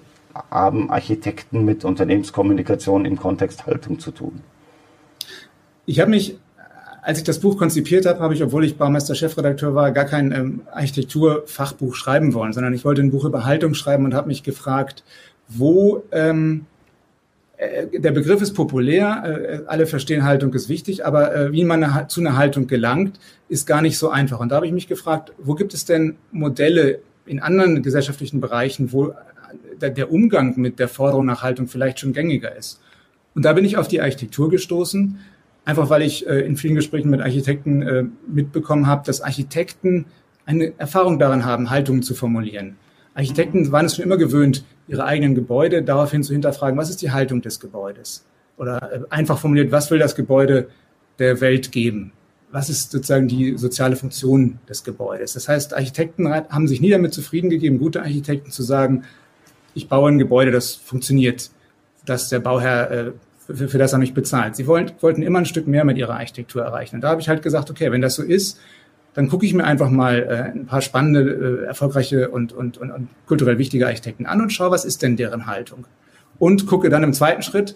haben 0.49 0.89
Architekten 0.89 1.65
mit 1.65 1.83
Unternehmenskommunikation 1.83 3.03
im 3.03 3.17
Kontext 3.17 3.65
Haltung 3.65 3.99
zu 3.99 4.11
tun? 4.11 4.39
Ich 5.85 5.99
habe 5.99 6.09
mich, 6.09 6.39
als 7.01 7.17
ich 7.17 7.25
das 7.25 7.39
Buch 7.39 7.57
konzipiert 7.57 8.05
habe, 8.05 8.21
habe 8.21 8.33
ich, 8.33 8.41
obwohl 8.41 8.63
ich 8.63 8.77
Baumeister-Chefredakteur 8.77 9.75
war, 9.75 9.91
gar 9.91 10.05
kein 10.05 10.31
ähm, 10.31 10.61
Architekturfachbuch 10.71 11.95
schreiben 11.95 12.33
wollen, 12.33 12.53
sondern 12.53 12.73
ich 12.73 12.85
wollte 12.85 13.01
ein 13.01 13.11
Buch 13.11 13.25
über 13.25 13.43
Haltung 13.43 13.73
schreiben 13.73 14.05
und 14.05 14.13
habe 14.13 14.29
mich 14.29 14.43
gefragt, 14.43 15.03
wo 15.49 16.03
ähm, 16.13 16.65
äh, 16.65 16.70
der 17.93 18.11
Begriff 18.11 18.41
ist 18.41 18.53
populär, 18.53 19.23
äh, 19.23 19.67
alle 19.67 19.85
verstehen, 19.85 20.23
Haltung 20.23 20.53
ist 20.53 20.67
wichtig, 20.67 21.05
aber 21.05 21.35
äh, 21.35 21.51
wie 21.51 21.63
man 21.63 22.09
zu 22.09 22.19
einer 22.21 22.35
Haltung 22.35 22.67
gelangt, 22.67 23.19
ist 23.49 23.67
gar 23.67 23.81
nicht 23.81 23.97
so 23.97 24.09
einfach. 24.09 24.39
Und 24.39 24.49
da 24.49 24.55
habe 24.55 24.65
ich 24.65 24.71
mich 24.71 24.87
gefragt, 24.87 25.33
wo 25.37 25.53
gibt 25.53 25.73
es 25.73 25.85
denn 25.85 26.15
Modelle 26.31 26.99
in 27.25 27.39
anderen 27.39 27.83
gesellschaftlichen 27.83 28.41
Bereichen, 28.41 28.91
wo 28.91 29.13
der 29.79 30.11
Umgang 30.11 30.59
mit 30.59 30.79
der 30.79 30.87
Forderung 30.87 31.25
nach 31.25 31.43
Haltung 31.43 31.67
vielleicht 31.67 31.99
schon 31.99 32.13
gängiger 32.13 32.55
ist. 32.55 32.81
Und 33.35 33.45
da 33.45 33.53
bin 33.53 33.65
ich 33.65 33.77
auf 33.77 33.87
die 33.87 34.01
Architektur 34.01 34.49
gestoßen, 34.49 35.19
einfach 35.65 35.89
weil 35.89 36.01
ich 36.01 36.27
äh, 36.27 36.41
in 36.41 36.57
vielen 36.57 36.75
Gesprächen 36.75 37.09
mit 37.09 37.21
Architekten 37.21 37.81
äh, 37.81 38.03
mitbekommen 38.27 38.87
habe, 38.87 39.05
dass 39.05 39.21
Architekten 39.21 40.05
eine 40.45 40.73
Erfahrung 40.77 41.19
daran 41.19 41.45
haben, 41.45 41.69
Haltungen 41.69 42.03
zu 42.03 42.13
formulieren. 42.13 42.75
Architekten 43.13 43.71
waren 43.71 43.85
es 43.85 43.95
schon 43.95 44.05
immer 44.05 44.17
gewöhnt, 44.17 44.65
ihre 44.87 45.05
eigenen 45.05 45.35
Gebäude 45.35 45.83
daraufhin 45.83 46.23
zu 46.23 46.33
hinterfragen, 46.33 46.77
was 46.77 46.89
ist 46.89 47.01
die 47.01 47.11
Haltung 47.11 47.41
des 47.41 47.59
Gebäudes? 47.59 48.25
Oder 48.57 48.91
äh, 48.91 48.99
einfach 49.09 49.39
formuliert, 49.39 49.71
was 49.71 49.91
will 49.91 49.99
das 49.99 50.15
Gebäude 50.15 50.69
der 51.19 51.41
Welt 51.41 51.71
geben? 51.71 52.13
Was 52.51 52.69
ist 52.69 52.91
sozusagen 52.91 53.27
die 53.27 53.57
soziale 53.57 53.95
Funktion 53.95 54.59
des 54.67 54.83
Gebäudes? 54.83 55.33
Das 55.33 55.47
heißt, 55.47 55.73
Architekten 55.73 56.29
haben 56.29 56.67
sich 56.67 56.81
nie 56.81 56.89
damit 56.89 57.13
zufrieden 57.13 57.49
gegeben, 57.49 57.79
gute 57.79 58.01
Architekten 58.01 58.51
zu 58.51 58.63
sagen, 58.63 59.03
ich 59.73 59.87
baue 59.87 60.11
ein 60.11 60.17
Gebäude, 60.17 60.51
das 60.51 60.73
funktioniert, 60.73 61.49
dass 62.05 62.27
der 62.27 62.39
Bauherr 62.39 62.91
äh, 62.91 63.11
für, 63.53 63.77
das 63.77 63.93
er 63.93 63.99
mich 63.99 64.13
bezahlt. 64.13 64.55
Sie 64.55 64.67
wollten 64.67 65.23
immer 65.23 65.39
ein 65.39 65.45
Stück 65.45 65.67
mehr 65.67 65.83
mit 65.83 65.97
ihrer 65.97 66.13
Architektur 66.13 66.63
erreichen. 66.63 66.95
Und 66.95 67.01
da 67.01 67.09
habe 67.09 67.21
ich 67.21 67.29
halt 67.29 67.41
gesagt, 67.41 67.69
okay, 67.69 67.91
wenn 67.91 68.01
das 68.01 68.15
so 68.15 68.23
ist, 68.23 68.59
dann 69.13 69.27
gucke 69.27 69.45
ich 69.45 69.53
mir 69.53 69.63
einfach 69.63 69.89
mal 69.89 70.19
äh, 70.19 70.57
ein 70.57 70.65
paar 70.65 70.81
spannende, 70.81 71.61
äh, 71.63 71.65
erfolgreiche 71.65 72.29
und, 72.29 72.53
und, 72.53 72.77
und, 72.77 72.91
und 72.91 73.09
kulturell 73.25 73.57
wichtige 73.57 73.85
Architekten 73.85 74.25
an 74.25 74.41
und 74.41 74.51
schaue, 74.51 74.71
was 74.71 74.85
ist 74.85 75.01
denn 75.01 75.17
deren 75.17 75.47
Haltung. 75.47 75.85
Und 76.39 76.65
gucke 76.65 76.89
dann 76.89 77.03
im 77.03 77.13
zweiten 77.13 77.41
Schritt, 77.41 77.75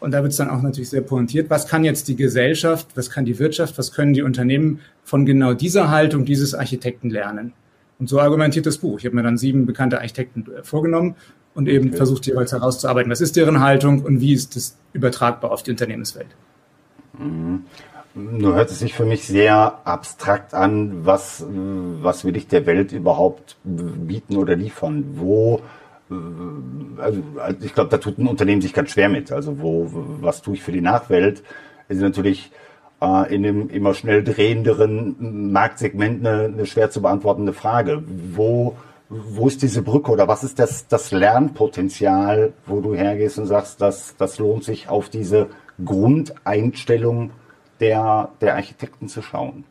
und 0.00 0.10
da 0.10 0.22
wird 0.22 0.32
es 0.32 0.38
dann 0.38 0.50
auch 0.50 0.60
natürlich 0.62 0.90
sehr 0.90 1.00
pointiert, 1.00 1.48
was 1.48 1.68
kann 1.68 1.84
jetzt 1.84 2.08
die 2.08 2.16
Gesellschaft, 2.16 2.88
was 2.96 3.08
kann 3.08 3.24
die 3.24 3.38
Wirtschaft, 3.38 3.78
was 3.78 3.92
können 3.92 4.14
die 4.14 4.22
Unternehmen 4.22 4.80
von 5.04 5.24
genau 5.24 5.54
dieser 5.54 5.90
Haltung 5.90 6.24
dieses 6.24 6.54
Architekten 6.54 7.08
lernen. 7.08 7.52
Und 8.00 8.08
so 8.08 8.18
argumentiert 8.18 8.66
das 8.66 8.78
Buch. 8.78 8.98
Ich 8.98 9.04
habe 9.04 9.14
mir 9.14 9.22
dann 9.22 9.38
sieben 9.38 9.64
bekannte 9.64 9.98
Architekten 9.98 10.44
äh, 10.50 10.64
vorgenommen 10.64 11.14
und 11.54 11.68
eben 11.68 11.88
okay. 11.88 11.98
versucht 11.98 12.26
jeweils 12.26 12.50
herauszuarbeiten, 12.50 13.12
was 13.12 13.20
ist 13.20 13.36
deren 13.36 13.60
Haltung 13.60 14.02
und 14.02 14.20
wie 14.20 14.32
ist 14.32 14.56
das 14.56 14.76
übertragbar 14.92 15.52
auf 15.52 15.62
die 15.62 15.70
Unternehmenswelt. 15.70 16.34
Mhm. 17.16 17.62
Nur 18.14 18.54
hört 18.54 18.70
es 18.70 18.78
sich 18.78 18.92
für 18.92 19.06
mich 19.06 19.26
sehr 19.26 19.80
abstrakt 19.84 20.52
an, 20.52 21.06
was, 21.06 21.44
was 21.48 22.24
will 22.24 22.36
ich 22.36 22.46
der 22.46 22.66
Welt 22.66 22.92
überhaupt 22.92 23.56
bieten 23.64 24.36
oder 24.36 24.54
liefern? 24.54 25.04
Wo, 25.14 25.60
äh, 26.10 26.14
also, 27.00 27.22
also 27.38 27.64
ich 27.64 27.74
glaube, 27.74 27.90
da 27.90 27.96
tut 27.96 28.18
ein 28.18 28.26
Unternehmen 28.26 28.60
sich 28.60 28.74
ganz 28.74 28.90
schwer 28.90 29.08
mit. 29.08 29.32
Also 29.32 29.60
wo, 29.60 29.88
was 30.20 30.42
tue 30.42 30.54
ich 30.54 30.62
für 30.62 30.72
die 30.72 30.82
Nachwelt? 30.82 31.42
Ist 31.88 32.02
natürlich 32.02 32.52
äh, 33.00 33.34
in 33.34 33.44
dem 33.44 33.70
immer 33.70 33.94
schnell 33.94 34.22
drehenderen 34.22 35.50
Marktsegment 35.50 36.26
eine, 36.26 36.44
eine 36.44 36.66
schwer 36.66 36.90
zu 36.90 37.00
beantwortende 37.00 37.54
Frage. 37.54 38.02
Wo, 38.34 38.76
wo 39.08 39.48
ist 39.48 39.62
diese 39.62 39.80
Brücke 39.80 40.10
oder 40.10 40.28
was 40.28 40.44
ist 40.44 40.58
das, 40.58 40.86
das 40.86 41.12
Lernpotenzial, 41.12 42.52
wo 42.66 42.80
du 42.82 42.94
hergehst 42.94 43.38
und 43.38 43.46
sagst, 43.46 43.80
dass 43.80 44.16
das 44.18 44.38
lohnt 44.38 44.64
sich 44.64 44.90
auf 44.90 45.08
diese 45.08 45.48
Grundeinstellung 45.82 47.30
der, 47.82 48.30
der 48.40 48.54
Architekten 48.54 49.08
zu 49.08 49.20
schauen? 49.20 49.64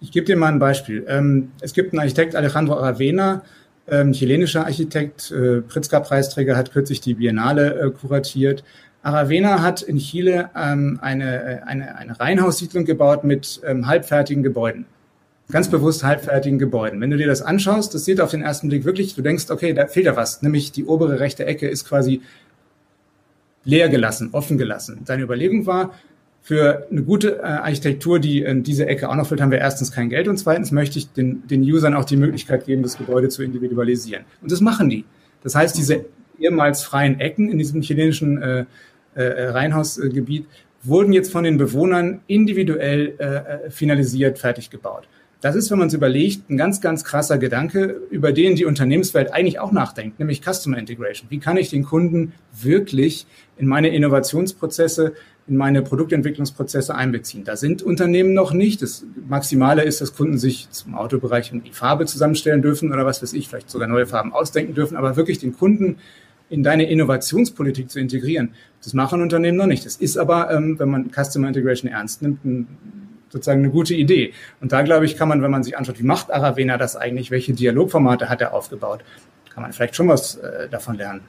Ich 0.00 0.12
gebe 0.12 0.26
dir 0.26 0.36
mal 0.36 0.52
ein 0.52 0.58
Beispiel. 0.58 1.04
Ähm, 1.08 1.52
es 1.60 1.72
gibt 1.72 1.92
einen 1.92 2.00
Architekt, 2.00 2.36
Alejandro 2.36 2.74
Aravena, 2.74 3.42
ähm, 3.88 4.12
chilenischer 4.12 4.66
Architekt, 4.66 5.30
äh, 5.30 5.62
Pritzker-Preisträger, 5.62 6.56
hat 6.56 6.72
kürzlich 6.72 7.00
die 7.00 7.14
Biennale 7.14 7.80
äh, 7.80 7.90
kuratiert. 7.90 8.62
Aravena 9.02 9.62
hat 9.62 9.82
in 9.82 9.98
Chile 9.98 10.50
ähm, 10.54 10.98
eine, 11.00 11.62
eine, 11.66 11.96
eine 11.96 12.20
Reihenhaussiedlung 12.20 12.84
gebaut 12.84 13.24
mit 13.24 13.60
halbfertigen 13.64 14.42
Gebäuden. 14.42 14.84
Ganz 15.48 15.70
bewusst 15.70 16.02
halbfertigen 16.02 16.58
Gebäuden. 16.58 17.00
Wenn 17.00 17.12
du 17.12 17.16
dir 17.16 17.28
das 17.28 17.40
anschaust, 17.40 17.94
das 17.94 18.04
sieht 18.04 18.20
auf 18.20 18.32
den 18.32 18.42
ersten 18.42 18.68
Blick 18.68 18.84
wirklich, 18.84 19.14
du 19.14 19.22
denkst, 19.22 19.48
okay, 19.50 19.72
da 19.74 19.86
fehlt 19.86 20.06
ja 20.06 20.16
was. 20.16 20.42
Nämlich 20.42 20.72
die 20.72 20.84
obere 20.84 21.20
rechte 21.20 21.46
Ecke 21.46 21.68
ist 21.68 21.88
quasi 21.88 22.20
leer 23.64 23.88
gelassen, 23.88 24.30
offen 24.32 24.58
gelassen. 24.58 25.02
Seine 25.04 25.22
Überlegung 25.22 25.66
war, 25.66 25.92
für 26.46 26.86
eine 26.92 27.02
gute 27.02 27.38
äh, 27.38 27.42
Architektur, 27.42 28.20
die 28.20 28.44
äh, 28.44 28.60
diese 28.62 28.86
Ecke 28.86 29.08
auch 29.08 29.16
noch 29.16 29.26
füllt, 29.26 29.40
haben 29.40 29.50
wir 29.50 29.58
erstens 29.58 29.90
kein 29.90 30.10
Geld 30.10 30.28
und 30.28 30.36
zweitens 30.36 30.70
möchte 30.70 30.96
ich 30.96 31.12
den, 31.12 31.44
den 31.48 31.62
Usern 31.62 31.92
auch 31.94 32.04
die 32.04 32.16
Möglichkeit 32.16 32.66
geben, 32.66 32.84
das 32.84 32.96
Gebäude 32.96 33.28
zu 33.28 33.42
individualisieren. 33.42 34.24
Und 34.40 34.52
das 34.52 34.60
machen 34.60 34.88
die. 34.88 35.04
Das 35.42 35.56
heißt, 35.56 35.76
diese 35.76 36.04
ehemals 36.38 36.84
freien 36.84 37.18
Ecken 37.18 37.50
in 37.50 37.58
diesem 37.58 37.80
chilenischen 37.80 38.40
äh, 38.40 38.64
äh, 39.16 39.48
Reihenhausgebiet, 39.48 40.46
wurden 40.84 41.12
jetzt 41.12 41.32
von 41.32 41.42
den 41.42 41.58
Bewohnern 41.58 42.20
individuell 42.28 43.14
äh, 43.18 43.24
äh, 43.24 43.70
finalisiert, 43.70 44.38
fertig 44.38 44.70
gebaut. 44.70 45.08
Das 45.40 45.56
ist, 45.56 45.68
wenn 45.72 45.78
man 45.78 45.88
es 45.88 45.94
überlegt, 45.94 46.48
ein 46.48 46.56
ganz, 46.56 46.80
ganz 46.80 47.02
krasser 47.02 47.38
Gedanke, 47.38 48.02
über 48.10 48.30
den 48.30 48.54
die 48.54 48.66
Unternehmenswelt 48.66 49.34
eigentlich 49.34 49.58
auch 49.58 49.72
nachdenkt, 49.72 50.20
nämlich 50.20 50.42
Customer 50.42 50.78
Integration. 50.78 51.28
Wie 51.28 51.40
kann 51.40 51.56
ich 51.56 51.70
den 51.70 51.82
Kunden 51.82 52.34
wirklich 52.52 53.26
in 53.58 53.66
meine 53.66 53.88
Innovationsprozesse, 53.88 55.14
in 55.48 55.56
meine 55.56 55.82
Produktentwicklungsprozesse 55.82 56.94
einbeziehen? 56.94 57.44
Da 57.44 57.56
sind 57.56 57.82
Unternehmen 57.82 58.34
noch 58.34 58.52
nicht. 58.52 58.82
Das 58.82 59.04
Maximale 59.28 59.82
ist, 59.82 60.00
dass 60.00 60.14
Kunden 60.14 60.38
sich 60.38 60.70
zum 60.70 60.94
Autobereich 60.94 61.52
die 61.52 61.72
Farbe 61.72 62.06
zusammenstellen 62.06 62.62
dürfen 62.62 62.92
oder 62.92 63.06
was 63.06 63.22
weiß 63.22 63.32
ich, 63.32 63.48
vielleicht 63.48 63.70
sogar 63.70 63.88
neue 63.88 64.06
Farben 64.06 64.32
ausdenken 64.32 64.74
dürfen, 64.74 64.96
aber 64.96 65.16
wirklich 65.16 65.38
den 65.38 65.56
Kunden 65.56 65.98
in 66.48 66.62
deine 66.62 66.88
Innovationspolitik 66.88 67.90
zu 67.90 67.98
integrieren. 67.98 68.54
Das 68.82 68.94
machen 68.94 69.20
Unternehmen 69.20 69.56
noch 69.56 69.66
nicht. 69.66 69.84
Das 69.84 69.96
ist 69.96 70.16
aber, 70.16 70.50
ähm, 70.50 70.78
wenn 70.78 70.88
man 70.88 71.10
Customer 71.10 71.48
Integration 71.48 71.90
ernst 71.90 72.22
nimmt, 72.22 72.38
sozusagen 73.28 73.60
eine 73.60 73.70
gute 73.70 73.94
Idee. 73.94 74.32
Und 74.60 74.72
da 74.72 74.82
glaube 74.82 75.04
ich, 75.04 75.16
kann 75.16 75.28
man, 75.28 75.42
wenn 75.42 75.50
man 75.50 75.64
sich 75.64 75.76
anschaut, 75.76 75.98
wie 75.98 76.04
macht 76.04 76.30
Aravena 76.30 76.78
das 76.78 76.96
eigentlich, 76.96 77.30
welche 77.30 77.52
Dialogformate 77.52 78.28
hat 78.28 78.40
er 78.40 78.54
aufgebaut, 78.54 79.04
kann 79.52 79.62
man 79.62 79.72
vielleicht 79.72 79.96
schon 79.96 80.08
was 80.08 80.36
äh, 80.36 80.68
davon 80.68 80.96
lernen. 80.96 81.22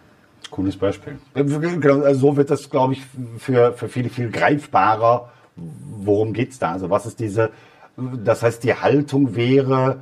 Cooles 0.52 0.78
Beispiel. 0.78 1.18
Genau, 1.34 2.02
also 2.02 2.20
so 2.20 2.38
wird 2.38 2.50
das, 2.50 2.70
glaube 2.70 2.94
ich, 2.94 3.04
für, 3.38 3.74
für 3.74 3.90
viele 3.90 4.10
viel 4.10 4.30
greifbarer. 4.30 5.32
Worum 5.56 6.34
geht's 6.34 6.60
da? 6.60 6.74
Also 6.74 6.90
was 6.90 7.06
ist 7.06 7.20
diese, 7.20 7.52
das 7.98 8.44
heißt, 8.44 8.64
die 8.64 8.74
Haltung 8.74 9.36
wäre, 9.36 10.00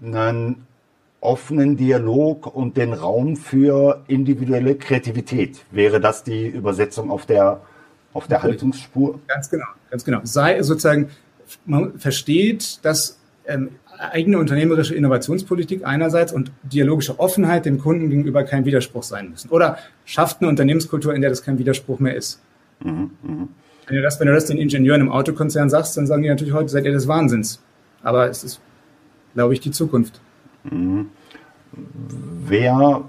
ein 0.00 0.66
offenen 1.20 1.76
Dialog 1.76 2.54
und 2.54 2.76
den 2.76 2.92
Raum 2.92 3.36
für 3.36 4.04
individuelle 4.06 4.76
Kreativität. 4.76 5.64
Wäre 5.72 6.00
das 6.00 6.22
die 6.22 6.46
Übersetzung 6.46 7.10
auf 7.10 7.26
der 7.26 7.60
auf 8.14 8.26
der 8.26 8.42
Haltungsspur. 8.42 9.20
Ganz 9.26 9.50
genau, 9.50 9.66
ganz 9.90 10.04
genau. 10.04 10.20
Sei 10.24 10.62
sozusagen, 10.62 11.10
man 11.66 11.98
versteht, 11.98 12.84
dass 12.84 13.18
ähm, 13.46 13.70
eigene 13.98 14.38
unternehmerische 14.38 14.94
Innovationspolitik 14.94 15.84
einerseits 15.84 16.32
und 16.32 16.52
dialogische 16.62 17.18
Offenheit 17.18 17.66
dem 17.66 17.78
Kunden 17.78 18.10
gegenüber 18.10 18.44
kein 18.44 18.64
Widerspruch 18.64 19.02
sein 19.02 19.30
müssen. 19.30 19.50
Oder 19.50 19.78
schafft 20.04 20.40
eine 20.40 20.48
Unternehmenskultur, 20.48 21.14
in 21.14 21.20
der 21.20 21.30
das 21.30 21.42
kein 21.42 21.58
Widerspruch 21.58 21.98
mehr 21.98 22.14
ist. 22.14 22.40
Mhm, 22.82 23.10
mh. 23.22 23.48
Wenn 23.86 23.96
du, 23.96 24.02
das, 24.02 24.20
wenn 24.20 24.28
du 24.28 24.34
das 24.34 24.44
den 24.44 24.58
Ingenieuren 24.58 25.00
im 25.00 25.10
Autokonzern 25.10 25.70
sagst, 25.70 25.96
dann 25.96 26.06
sagen 26.06 26.22
die 26.22 26.28
natürlich 26.28 26.52
heute, 26.52 26.68
seid 26.68 26.84
ihr 26.84 26.92
des 26.92 27.08
Wahnsinns. 27.08 27.62
Aber 28.02 28.28
es 28.28 28.44
ist, 28.44 28.60
glaube 29.34 29.54
ich, 29.54 29.60
die 29.60 29.70
Zukunft. 29.70 30.20
Mhm. 30.64 31.08
Wer, 32.46 33.02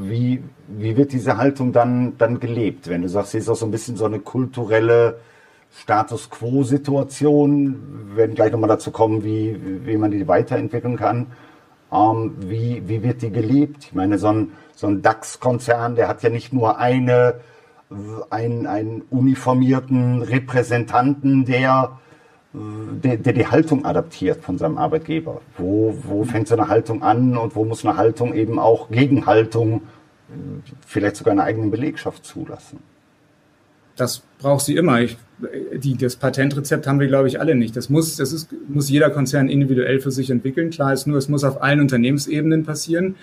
wie, 0.00 0.42
wie 0.68 0.96
wird 0.96 1.12
diese 1.12 1.36
Haltung 1.36 1.72
dann, 1.72 2.16
dann 2.16 2.40
gelebt? 2.40 2.88
Wenn 2.88 3.02
du 3.02 3.08
sagst, 3.08 3.32
sie 3.32 3.38
ist 3.38 3.48
auch 3.48 3.56
so 3.56 3.66
ein 3.66 3.70
bisschen 3.70 3.96
so 3.96 4.06
eine 4.06 4.18
kulturelle 4.18 5.18
Status 5.70 6.30
Quo-Situation, 6.30 8.08
wir 8.10 8.16
werden 8.16 8.34
gleich 8.34 8.52
nochmal 8.52 8.68
dazu 8.68 8.90
kommen, 8.90 9.24
wie, 9.24 9.58
wie 9.86 9.96
man 9.96 10.10
die 10.10 10.26
weiterentwickeln 10.26 10.96
kann. 10.96 11.26
Ähm, 11.92 12.34
wie, 12.40 12.82
wie 12.86 13.02
wird 13.02 13.22
die 13.22 13.30
gelebt? 13.30 13.84
Ich 13.84 13.94
meine, 13.94 14.18
so 14.18 14.28
ein, 14.28 14.52
so 14.74 14.86
ein 14.86 15.02
DAX-Konzern, 15.02 15.94
der 15.94 16.08
hat 16.08 16.22
ja 16.22 16.30
nicht 16.30 16.52
nur 16.52 16.78
eine, 16.78 17.40
einen, 18.30 18.66
einen 18.66 19.02
uniformierten 19.10 20.22
Repräsentanten, 20.22 21.44
der, 21.44 21.98
der, 22.52 23.16
der 23.16 23.32
die 23.32 23.46
Haltung 23.46 23.84
adaptiert 23.84 24.42
von 24.42 24.58
seinem 24.58 24.78
Arbeitgeber. 24.78 25.40
Wo, 25.56 25.96
wo 26.02 26.24
fängt 26.24 26.48
so 26.48 26.56
eine 26.56 26.68
Haltung 26.68 27.02
an 27.02 27.36
und 27.36 27.54
wo 27.56 27.64
muss 27.64 27.84
eine 27.84 27.96
Haltung 27.96 28.34
eben 28.34 28.58
auch 28.58 28.90
Gegenhaltung, 28.90 29.82
vielleicht 30.86 31.16
sogar 31.16 31.32
eine 31.32 31.44
eigene 31.44 31.68
Belegschaft 31.68 32.24
zulassen? 32.24 32.80
Das 33.96 34.22
braucht 34.38 34.64
sie 34.64 34.76
immer. 34.76 35.00
Ich 35.00 35.16
die, 35.74 35.96
das 35.96 36.16
Patentrezept 36.16 36.86
haben 36.86 37.00
wir, 37.00 37.06
glaube 37.06 37.28
ich, 37.28 37.40
alle 37.40 37.54
nicht. 37.54 37.76
Das 37.76 37.88
muss, 37.88 38.16
das 38.16 38.32
ist, 38.32 38.48
muss 38.68 38.90
jeder 38.90 39.10
Konzern 39.10 39.48
individuell 39.48 40.00
für 40.00 40.10
sich 40.10 40.30
entwickeln. 40.30 40.70
Klar 40.70 40.92
ist 40.92 41.06
nur, 41.06 41.18
es 41.18 41.28
muss 41.28 41.44
auf 41.44 41.62
allen 41.62 41.80
Unternehmensebenen 41.80 42.64
passieren. 42.64 43.14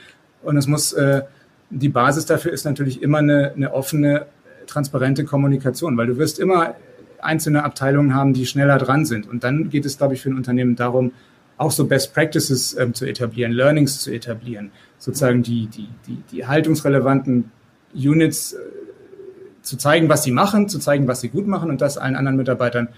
Und 0.41 0.57
es 0.57 0.67
muss, 0.67 0.93
äh, 0.93 1.23
die 1.69 1.89
Basis 1.89 2.25
dafür 2.25 2.53
ist 2.53 2.65
natürlich 2.65 3.01
immer 3.01 3.17
eine, 3.17 3.53
eine 3.55 3.73
offene, 3.73 4.27
transparente 4.67 5.25
Kommunikation, 5.25 5.97
weil 5.97 6.07
du 6.07 6.17
wirst 6.17 6.39
immer 6.39 6.75
einzelne 7.19 7.63
Abteilungen 7.63 8.13
haben, 8.13 8.33
die 8.33 8.45
schneller 8.45 8.77
dran 8.77 9.05
sind. 9.05 9.27
Und 9.27 9.43
dann 9.43 9.69
geht 9.69 9.85
es, 9.85 9.97
glaube 9.97 10.13
ich, 10.13 10.21
für 10.21 10.29
ein 10.29 10.37
Unternehmen 10.37 10.75
darum, 10.75 11.11
auch 11.57 11.71
so 11.71 11.85
Best 11.85 12.13
Practices 12.13 12.77
ähm, 12.77 12.93
zu 12.93 13.05
etablieren, 13.05 13.51
Learnings 13.51 13.99
zu 13.99 14.11
etablieren, 14.11 14.71
sozusagen 14.97 15.41
die, 15.41 15.67
die, 15.67 15.87
die, 16.07 16.21
die 16.31 16.45
haltungsrelevanten 16.45 17.51
Units 17.93 18.53
äh, 18.53 18.57
zu 19.65 19.77
zeigen, 19.77 20.09
was 20.09 20.23
sie 20.23 20.31
machen, 20.31 20.69
zu 20.69 20.79
zeigen, 20.79 21.07
was 21.07 21.21
sie 21.21 21.29
gut 21.29 21.47
machen 21.47 21.69
und 21.69 21.81
das 21.81 21.97
allen 21.97 22.15
anderen 22.15 22.37
Mitarbeitern 22.37 22.89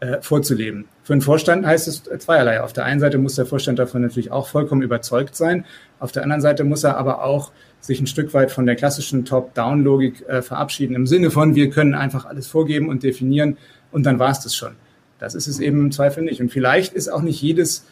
äh, 0.00 0.20
vorzuleben. 0.20 0.86
Für 1.02 1.12
einen 1.12 1.22
Vorstand 1.22 1.66
heißt 1.66 1.88
es 1.88 2.02
zweierlei. 2.02 2.60
Auf 2.60 2.72
der 2.72 2.84
einen 2.84 3.00
Seite 3.00 3.18
muss 3.18 3.34
der 3.34 3.46
Vorstand 3.46 3.78
davon 3.78 4.02
natürlich 4.02 4.30
auch 4.30 4.48
vollkommen 4.48 4.82
überzeugt 4.82 5.36
sein. 5.36 5.64
Auf 6.00 6.12
der 6.12 6.22
anderen 6.22 6.40
Seite 6.42 6.64
muss 6.64 6.84
er 6.84 6.96
aber 6.96 7.24
auch 7.24 7.52
sich 7.80 8.00
ein 8.00 8.06
Stück 8.06 8.34
weit 8.34 8.50
von 8.50 8.66
der 8.66 8.76
klassischen 8.76 9.24
Top-Down-Logik 9.24 10.28
äh, 10.28 10.42
verabschieden, 10.42 10.94
im 10.94 11.06
Sinne 11.06 11.30
von, 11.30 11.54
wir 11.54 11.70
können 11.70 11.94
einfach 11.94 12.24
alles 12.24 12.46
vorgeben 12.46 12.88
und 12.88 13.02
definieren 13.02 13.56
und 13.90 14.04
dann 14.06 14.18
war 14.18 14.30
es 14.30 14.40
das 14.40 14.54
schon. 14.54 14.72
Das 15.18 15.34
ist 15.34 15.46
es 15.46 15.60
eben 15.60 15.80
im 15.80 15.92
Zweifel 15.92 16.24
nicht. 16.24 16.40
Und 16.40 16.50
vielleicht 16.50 16.94
ist 16.94 17.08
auch 17.08 17.22
nicht 17.22 17.40
jedes 17.40 17.86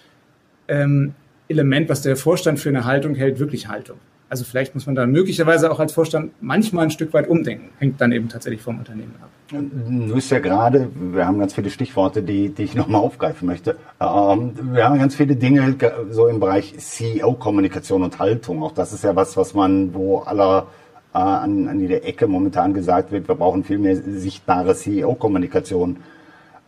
ähm, 0.67 1.15
Element, 1.49 1.89
was 1.89 2.03
der 2.03 2.17
Vorstand 2.17 2.59
für 2.59 2.71
eine 2.71 2.85
Haltung 2.85 3.15
hält, 3.15 3.39
wirklich 3.39 3.69
Haltung. 3.69 3.99
Also 4.31 4.45
vielleicht 4.45 4.77
muss 4.77 4.87
man 4.87 4.95
da 4.95 5.07
möglicherweise 5.07 5.73
auch 5.73 5.81
als 5.81 5.93
Vorstand 5.93 6.31
manchmal 6.41 6.85
ein 6.85 6.93
Stück 6.93 7.13
weit 7.13 7.27
umdenken. 7.27 7.71
Hängt 7.79 8.01
dann 8.01 8.13
eben 8.13 8.29
tatsächlich 8.29 8.63
vom 8.63 8.79
Unternehmen 8.79 9.13
ab. 9.21 9.29
Du 9.51 10.15
bist 10.15 10.31
ja 10.31 10.39
gerade, 10.39 10.89
wir 10.95 11.27
haben 11.27 11.41
ganz 11.41 11.53
viele 11.53 11.69
Stichworte, 11.69 12.23
die, 12.23 12.51
die 12.51 12.63
ich 12.63 12.77
nochmal 12.77 13.01
aufgreifen 13.01 13.47
möchte. 13.49 13.77
Ähm, 14.01 14.53
wir 14.73 14.85
haben 14.85 15.01
ganz 15.01 15.17
viele 15.17 15.35
Dinge 15.35 15.75
so 16.11 16.29
im 16.29 16.39
Bereich 16.39 16.79
CEO-Kommunikation 16.79 18.05
und 18.05 18.21
Haltung. 18.21 18.63
Auch 18.63 18.71
das 18.71 18.93
ist 18.93 19.03
ja 19.03 19.17
was, 19.17 19.37
was 19.37 19.53
man, 19.53 19.95
wo 19.95 20.19
aller 20.19 20.69
äh, 21.13 21.19
an, 21.19 21.67
an 21.67 21.81
jeder 21.81 22.05
Ecke 22.05 22.29
momentan 22.29 22.73
gesagt 22.73 23.11
wird, 23.11 23.27
wir 23.27 23.35
brauchen 23.35 23.65
viel 23.65 23.79
mehr 23.79 23.97
sichtbare 23.97 24.77
CEO-Kommunikation. 24.77 25.97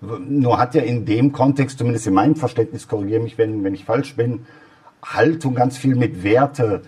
Nur 0.01 0.59
hat 0.59 0.75
ja 0.75 0.83
in 0.83 1.05
dem 1.05 1.31
Kontext, 1.31 1.79
zumindest 1.79 2.09
in 2.09 2.15
meinem 2.15 2.35
Verständnis, 2.35 2.89
korrigiere 2.89 3.23
mich, 3.23 3.39
wenn, 3.39 3.63
wenn 3.63 3.75
ich 3.75 3.85
falsch 3.85 4.17
bin, 4.17 4.47
Haltung 5.01 5.55
ganz 5.55 5.79
viel 5.79 5.95
mit 5.95 6.25
Werte 6.25 6.83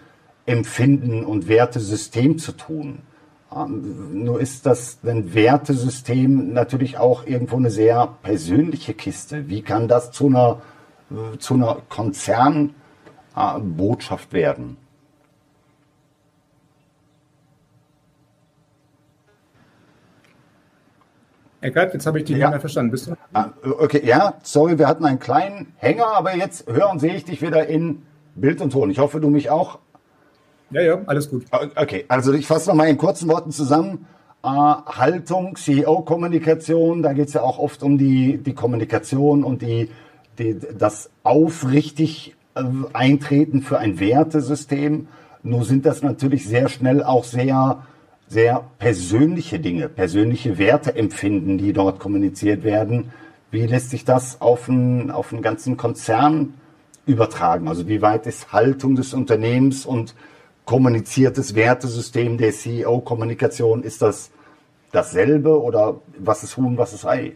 Empfinden 0.46 1.24
und 1.24 1.48
Wertesystem 1.48 2.38
zu 2.38 2.52
tun. 2.52 3.00
Ähm, 3.54 4.24
nur 4.24 4.40
ist 4.40 4.66
das 4.66 4.98
ein 5.04 5.34
Wertesystem 5.34 6.52
natürlich 6.52 6.98
auch 6.98 7.26
irgendwo 7.26 7.56
eine 7.56 7.70
sehr 7.70 8.16
persönliche 8.22 8.94
Kiste. 8.94 9.48
Wie 9.48 9.62
kann 9.62 9.88
das 9.88 10.12
zu 10.12 10.26
einer, 10.26 10.60
zu 11.38 11.54
einer 11.54 11.78
Konzernbotschaft 11.88 14.32
werden? 14.32 14.76
Eckart, 21.64 21.94
jetzt 21.94 22.06
habe 22.06 22.18
ich 22.18 22.26
dich 22.26 22.36
ja. 22.36 22.46
nicht 22.46 22.50
mehr 22.50 22.60
verstanden. 22.60 22.90
Bist 22.90 23.06
du? 23.06 23.14
Ah, 23.32 23.48
okay, 23.62 24.02
ja, 24.04 24.34
sorry, 24.42 24.78
wir 24.78 24.86
hatten 24.86 25.06
einen 25.06 25.18
kleinen 25.18 25.72
Hänger, 25.76 26.08
aber 26.08 26.36
jetzt 26.36 26.68
höre 26.68 26.90
und 26.90 26.98
sehe 26.98 27.14
ich 27.14 27.24
dich 27.24 27.40
wieder 27.40 27.66
in 27.66 28.02
Bild 28.34 28.60
und 28.60 28.70
Ton. 28.70 28.90
Ich 28.90 28.98
hoffe, 28.98 29.18
du 29.18 29.30
mich 29.30 29.48
auch. 29.48 29.78
Ja, 30.70 30.82
ja, 30.82 31.02
alles 31.06 31.30
gut. 31.30 31.44
Okay, 31.76 32.04
also 32.08 32.32
ich 32.32 32.46
fasse 32.46 32.70
nochmal 32.70 32.88
in 32.88 32.98
kurzen 32.98 33.28
Worten 33.28 33.50
zusammen. 33.50 34.06
Äh, 34.42 34.48
Haltung, 34.48 35.56
CEO-Kommunikation, 35.56 37.02
da 37.02 37.12
geht 37.12 37.28
es 37.28 37.34
ja 37.34 37.42
auch 37.42 37.58
oft 37.58 37.82
um 37.82 37.96
die, 37.96 38.38
die 38.38 38.54
Kommunikation 38.54 39.44
und 39.44 39.62
die, 39.62 39.88
die, 40.38 40.58
das 40.76 41.10
aufrichtig 41.22 42.34
äh, 42.54 42.62
Eintreten 42.92 43.62
für 43.62 43.78
ein 43.78 44.00
Wertesystem. 44.00 45.08
Nur 45.42 45.64
sind 45.64 45.86
das 45.86 46.02
natürlich 46.02 46.46
sehr 46.46 46.68
schnell 46.68 47.02
auch 47.02 47.24
sehr, 47.24 47.84
sehr 48.28 48.64
persönliche 48.78 49.60
Dinge, 49.60 49.88
persönliche 49.88 50.58
Werteempfinden, 50.58 51.58
die 51.58 51.72
dort 51.72 51.98
kommuniziert 51.98 52.64
werden. 52.64 53.12
Wie 53.50 53.66
lässt 53.66 53.90
sich 53.90 54.04
das 54.04 54.40
auf 54.40 54.68
einen, 54.68 55.10
auf 55.10 55.32
einen 55.32 55.42
ganzen 55.42 55.76
Konzern 55.76 56.54
übertragen? 57.06 57.68
Also 57.68 57.88
wie 57.88 58.02
weit 58.02 58.26
ist 58.26 58.52
Haltung 58.52 58.96
des 58.96 59.14
Unternehmens 59.14 59.86
und 59.86 60.14
kommuniziertes 60.64 61.54
Wertesystem 61.54 62.38
der 62.38 62.52
CEO-Kommunikation, 62.52 63.82
ist 63.82 64.02
das 64.02 64.30
dasselbe 64.92 65.60
oder 65.60 66.00
was 66.18 66.42
ist 66.42 66.56
Huhn, 66.56 66.78
was 66.78 66.92
ist 66.94 67.04
Ei? 67.04 67.34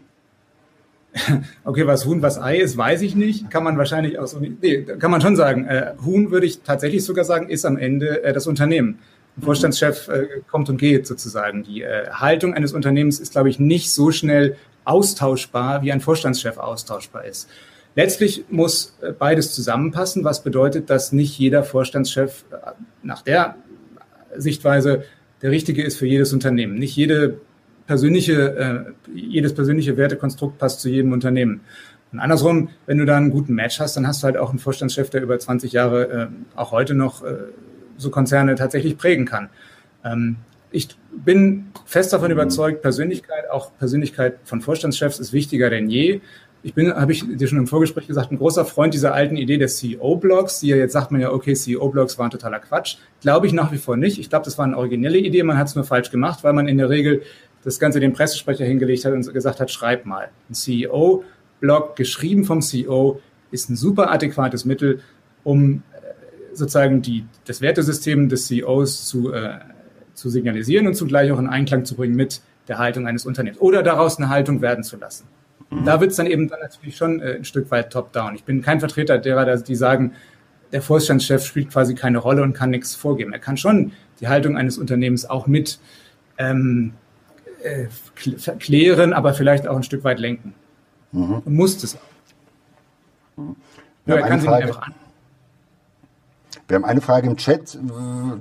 Okay, 1.64 1.87
was 1.87 2.07
Huhn, 2.07 2.23
was 2.23 2.41
Ei 2.41 2.59
ist, 2.59 2.77
weiß 2.77 3.03
ich 3.03 3.14
nicht. 3.14 3.51
Kann 3.51 3.64
man 3.64 3.77
wahrscheinlich 3.79 4.19
auch 4.19 4.27
so, 4.27 4.38
nee, 4.38 4.83
kann 4.83 5.11
man 5.11 5.21
schon 5.21 5.37
sagen. 5.37 5.67
Äh, 5.67 5.95
Huhn 6.05 6.31
würde 6.31 6.47
ich 6.47 6.62
tatsächlich 6.62 7.05
sogar 7.05 7.25
sagen, 7.25 7.49
ist 7.49 7.64
am 7.64 7.77
Ende 7.77 8.23
äh, 8.23 8.33
das 8.33 8.47
Unternehmen. 8.47 8.99
Ein 9.37 9.43
Vorstandschef 9.43 10.09
äh, 10.09 10.27
kommt 10.51 10.69
und 10.69 10.79
geht 10.79 11.07
sozusagen. 11.07 11.62
Die 11.64 11.83
äh, 11.83 12.11
Haltung 12.11 12.55
eines 12.55 12.73
Unternehmens 12.73 13.21
ist, 13.21 13.33
glaube 13.33 13.49
ich, 13.49 13.59
nicht 13.59 13.91
so 13.91 14.11
schnell 14.11 14.57
austauschbar, 14.85 15.83
wie 15.83 15.93
ein 15.93 16.01
Vorstandschef 16.01 16.57
austauschbar 16.59 17.25
ist. 17.25 17.49
Letztlich 17.99 18.45
muss 18.49 18.97
äh, 19.01 19.11
beides 19.11 19.53
zusammenpassen, 19.57 20.23
was 20.23 20.45
bedeutet, 20.45 20.89
dass 20.89 21.11
nicht 21.11 21.37
jeder 21.37 21.65
Vorstandschef 21.65 22.45
äh, 22.53 22.71
nach 23.03 23.23
der 23.23 23.57
Sichtweise 24.37 25.03
der 25.43 25.51
richtige 25.51 25.83
ist 25.83 25.97
für 25.97 26.07
jedes 26.07 26.33
Unternehmen. 26.33 26.79
Nicht 26.79 26.95
jede 26.95 27.41
persönliche, 27.89 28.57
äh, 28.57 29.11
jedes 29.13 29.53
persönliche 29.53 29.97
Wertekonstrukt 29.97 30.59
passt 30.59 30.81
zu 30.81 30.89
jedem 30.89 31.11
Unternehmen. 31.11 31.63
Und 32.13 32.21
andersrum, 32.21 32.69
wenn 32.87 32.99
du 32.99 33.05
da 33.05 33.17
einen 33.17 33.31
guten 33.31 33.55
Match 33.55 33.81
hast, 33.81 33.97
dann 33.97 34.07
hast 34.07 34.23
du 34.23 34.27
halt 34.27 34.37
auch 34.37 34.51
einen 34.51 34.61
Vorstandschef, 34.61 35.11
der 35.11 35.21
über 35.21 35.37
20 35.37 35.73
Jahre 35.73 36.09
äh, 36.09 36.27
auch 36.55 36.71
heute 36.71 36.95
noch 36.95 37.25
äh, 37.25 37.35
so 37.97 38.11
Konzerne 38.11 38.55
tatsächlich 38.55 38.97
prägen 38.97 39.25
kann. 39.25 39.49
Ähm, 40.05 40.37
ich 40.71 40.89
bin 41.11 41.73
fest 41.85 42.13
davon 42.13 42.31
überzeugt, 42.31 42.83
Persönlichkeit, 42.83 43.51
auch 43.51 43.77
Persönlichkeit 43.77 44.39
von 44.45 44.61
Vorstandschefs 44.61 45.19
ist 45.19 45.33
wichtiger 45.33 45.71
denn 45.71 45.91
je. 45.91 46.21
Ich 46.62 46.75
bin, 46.75 46.92
habe 46.92 47.12
ich 47.12 47.25
dir 47.25 47.47
schon 47.47 47.59
im 47.59 47.68
Vorgespräch 47.68 48.09
gesagt, 48.09 48.33
ein 48.33 48.38
großer 48.38 48.64
Freund 48.64 48.92
dieser 48.92 49.14
alten 49.14 49.37
Idee 49.37 49.59
des 49.59 49.77
CEO-Blogs. 49.77 50.61
Die 50.61 50.68
ja 50.68 50.77
jetzt 50.77 50.92
sagt 50.92 51.12
man 51.12 51.21
ja, 51.21 51.33
okay, 51.33 51.55
CEO-Blogs 51.55 52.18
waren 52.18 52.31
totaler 52.31 52.59
Quatsch. 52.59 52.97
Glaube 53.21 53.47
ich 53.47 53.53
nach 53.53 53.71
wie 53.71 53.79
vor 53.79 53.97
nicht. 53.97 54.18
Ich 54.18 54.29
glaube, 54.29 54.44
das 54.44 54.59
war 54.59 54.64
eine 54.64 54.77
originelle 54.77 55.18
Idee. 55.18 55.44
Man 55.44 55.57
hat 55.57 55.68
es 55.68 55.77
nur 55.77 55.85
falsch 55.85 56.11
gemacht, 56.11 56.42
weil 56.42 56.53
man 56.53 56.66
in 56.66 56.79
der 56.79 56.90
Regel 56.90 57.23
das 57.62 57.79
Ganze 57.79 58.01
dem 58.01 58.12
Pressesprecher 58.12 58.64
hingelegt 58.64 59.05
hat 59.05 59.12
und 59.12 59.33
gesagt 59.33 59.61
hat, 59.61 59.71
schreib 59.71 60.05
mal. 60.05 60.31
Ein 60.51 60.55
CEO-Blog 60.55 61.94
geschrieben 61.94 62.44
vom 62.44 62.61
CEO 62.61 63.21
ist 63.51 63.71
ein 63.71 63.77
super 63.77 64.11
adäquates 64.11 64.64
Mittel, 64.64 65.01
um 65.44 65.83
äh, 65.92 66.57
sozusagen 66.57 67.03
die, 67.03 67.25
das 67.47 67.61
Wertesystem 67.61 68.29
des 68.29 68.47
CEOs 68.49 69.07
zu, 69.07 69.33
äh, 69.33 69.59
zu 70.14 70.29
signalisieren 70.29 70.87
und 70.87 70.94
zugleich 70.94 71.31
auch 71.31 71.38
in 71.38 71.47
Einklang 71.47 71.85
zu 71.85 71.94
bringen 71.94 72.16
mit 72.16 72.42
der 72.66 72.79
Haltung 72.79 73.07
eines 73.07 73.25
Unternehmens 73.25 73.61
oder 73.61 73.83
daraus 73.83 74.18
eine 74.18 74.29
Haltung 74.29 74.61
werden 74.61 74.85
zu 74.85 74.97
lassen. 74.97 75.27
Mhm. 75.70 75.85
Da 75.85 76.00
wird 76.00 76.11
es 76.11 76.16
dann 76.16 76.26
eben 76.26 76.48
dann 76.48 76.61
natürlich 76.61 76.96
schon 76.96 77.20
äh, 77.20 77.37
ein 77.37 77.44
Stück 77.44 77.70
weit 77.70 77.92
top-down. 77.92 78.35
Ich 78.35 78.44
bin 78.44 78.62
kein 78.62 78.81
Vertreter 78.81 79.18
derer, 79.18 79.57
die 79.57 79.76
sagen, 79.76 80.12
der 80.72 80.83
Vorstandschef 80.83 81.44
spielt 81.44 81.70
quasi 81.70 81.94
keine 81.94 82.18
Rolle 82.18 82.42
und 82.42 82.52
kann 82.52 82.70
nichts 82.70 82.94
vorgeben. 82.94 83.33
Er 83.33 83.38
kann 83.38 83.57
schon 83.57 83.92
die 84.20 84.28
Haltung 84.28 84.57
eines 84.57 84.78
Unternehmens 84.78 85.28
auch 85.28 85.46
mit 85.46 85.78
ähm, 86.37 86.92
äh, 87.62 87.87
klären, 88.59 89.12
aber 89.12 89.35
vielleicht 89.35 89.66
auch 89.66 89.76
ein 89.76 89.83
Stück 89.83 90.04
weit 90.04 90.18
lenken. 90.18 90.54
Mhm. 91.12 91.42
Und 91.44 91.54
muss 91.54 91.78
das 91.78 91.96
auch. 91.96 93.44
Ja, 94.07 94.16
er 94.16 94.22
kann 94.22 94.40
sie 94.40 94.48
nicht 94.48 94.57
einfach 94.57 94.83
an. 94.83 94.94
Wir 96.66 96.74
haben 96.74 96.85
eine 96.85 97.00
Frage 97.00 97.28
im 97.28 97.37
Chat. 97.37 97.78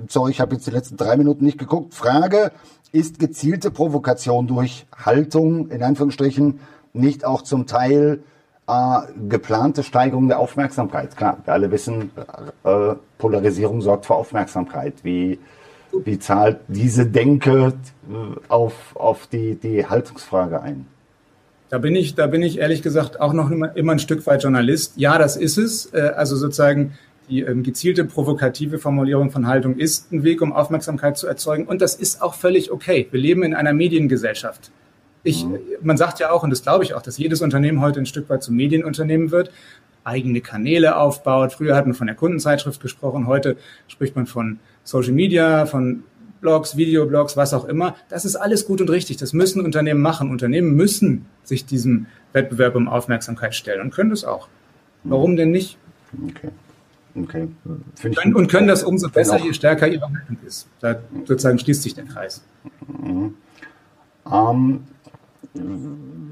Sorry, 0.08 0.30
ich 0.30 0.40
habe 0.40 0.54
jetzt 0.54 0.66
die 0.66 0.70
letzten 0.70 0.96
drei 0.96 1.16
Minuten 1.16 1.44
nicht 1.44 1.56
geguckt. 1.56 1.94
Frage, 1.94 2.52
ist 2.92 3.18
gezielte 3.18 3.70
Provokation 3.70 4.46
durch 4.46 4.86
Haltung, 4.94 5.70
in 5.70 5.82
Anführungsstrichen, 5.82 6.60
nicht 6.98 7.24
auch 7.24 7.42
zum 7.42 7.66
Teil 7.66 8.20
äh, 8.68 8.98
geplante 9.28 9.82
Steigerung 9.82 10.28
der 10.28 10.38
Aufmerksamkeit? 10.38 11.16
Klar, 11.16 11.38
wir 11.44 11.52
alle 11.52 11.70
wissen, 11.70 12.10
äh, 12.64 12.94
Polarisierung 13.18 13.80
sorgt 13.80 14.06
für 14.06 14.14
Aufmerksamkeit. 14.14 14.94
Wie, 15.02 15.38
wie 16.04 16.18
zahlt 16.18 16.58
diese 16.68 17.06
Denke 17.06 17.72
äh, 18.10 18.14
auf, 18.48 18.74
auf 18.94 19.26
die, 19.26 19.54
die 19.54 19.86
Haltungsfrage 19.86 20.60
ein? 20.60 20.86
Da 21.70 21.78
bin 21.78 21.94
ich, 21.96 22.14
da 22.14 22.26
bin 22.26 22.42
ich 22.42 22.58
ehrlich 22.58 22.82
gesagt 22.82 23.20
auch 23.20 23.34
noch 23.34 23.50
immer, 23.50 23.76
immer 23.76 23.92
ein 23.92 23.98
Stück 23.98 24.26
weit 24.26 24.42
Journalist. 24.42 24.94
Ja, 24.96 25.18
das 25.18 25.36
ist 25.36 25.58
es. 25.58 25.92
Äh, 25.92 26.12
also 26.16 26.36
sozusagen 26.36 26.94
die 27.28 27.42
ähm, 27.42 27.62
gezielte 27.62 28.04
provokative 28.04 28.78
Formulierung 28.78 29.30
von 29.30 29.46
Haltung 29.46 29.76
ist 29.76 30.12
ein 30.12 30.24
Weg, 30.24 30.40
um 30.40 30.52
Aufmerksamkeit 30.52 31.18
zu 31.18 31.26
erzeugen. 31.26 31.66
Und 31.66 31.82
das 31.82 31.94
ist 31.94 32.22
auch 32.22 32.34
völlig 32.34 32.70
okay. 32.70 33.06
Wir 33.10 33.20
leben 33.20 33.42
in 33.42 33.54
einer 33.54 33.72
Mediengesellschaft. 33.72 34.70
Ich, 35.22 35.44
mhm. 35.44 35.58
man 35.82 35.96
sagt 35.96 36.20
ja 36.20 36.30
auch, 36.30 36.42
und 36.42 36.50
das 36.50 36.62
glaube 36.62 36.84
ich 36.84 36.94
auch, 36.94 37.02
dass 37.02 37.18
jedes 37.18 37.42
Unternehmen 37.42 37.80
heute 37.80 38.00
ein 38.00 38.06
Stück 38.06 38.28
weit 38.28 38.42
zum 38.42 38.56
Medienunternehmen 38.56 39.30
wird, 39.30 39.50
eigene 40.04 40.40
Kanäle 40.40 40.96
aufbaut. 40.96 41.52
Früher 41.52 41.76
hat 41.76 41.86
man 41.86 41.94
von 41.94 42.06
der 42.06 42.16
Kundenzeitschrift 42.16 42.80
gesprochen, 42.80 43.26
heute 43.26 43.56
spricht 43.88 44.16
man 44.16 44.26
von 44.26 44.58
Social 44.84 45.12
Media, 45.12 45.66
von 45.66 46.04
Blogs, 46.40 46.76
Videoblogs, 46.76 47.36
was 47.36 47.52
auch 47.52 47.64
immer. 47.64 47.96
Das 48.08 48.24
ist 48.24 48.36
alles 48.36 48.64
gut 48.66 48.80
und 48.80 48.90
richtig. 48.90 49.16
Das 49.16 49.32
müssen 49.32 49.64
Unternehmen 49.64 50.00
machen. 50.00 50.30
Unternehmen 50.30 50.74
müssen 50.76 51.26
sich 51.42 51.66
diesem 51.66 52.06
Wettbewerb 52.32 52.76
um 52.76 52.88
Aufmerksamkeit 52.88 53.54
stellen 53.54 53.80
und 53.80 53.92
können 53.92 54.10
das 54.10 54.24
auch. 54.24 54.48
Warum 55.04 55.36
denn 55.36 55.50
nicht? 55.50 55.78
Okay. 56.28 56.50
Okay. 57.14 57.48
Können, 58.14 58.34
und 58.34 58.48
können 58.48 58.68
das 58.68 58.84
umso 58.84 59.08
besser, 59.08 59.38
je 59.38 59.52
stärker 59.52 59.88
ihre 59.88 60.04
Haltung 60.04 60.36
ist. 60.46 60.68
Da 60.80 60.96
sozusagen 61.24 61.58
schließt 61.58 61.82
sich 61.82 61.94
der 61.94 62.04
Kreis. 62.04 62.42
Mhm. 62.86 63.34
Ähm, 64.30 64.84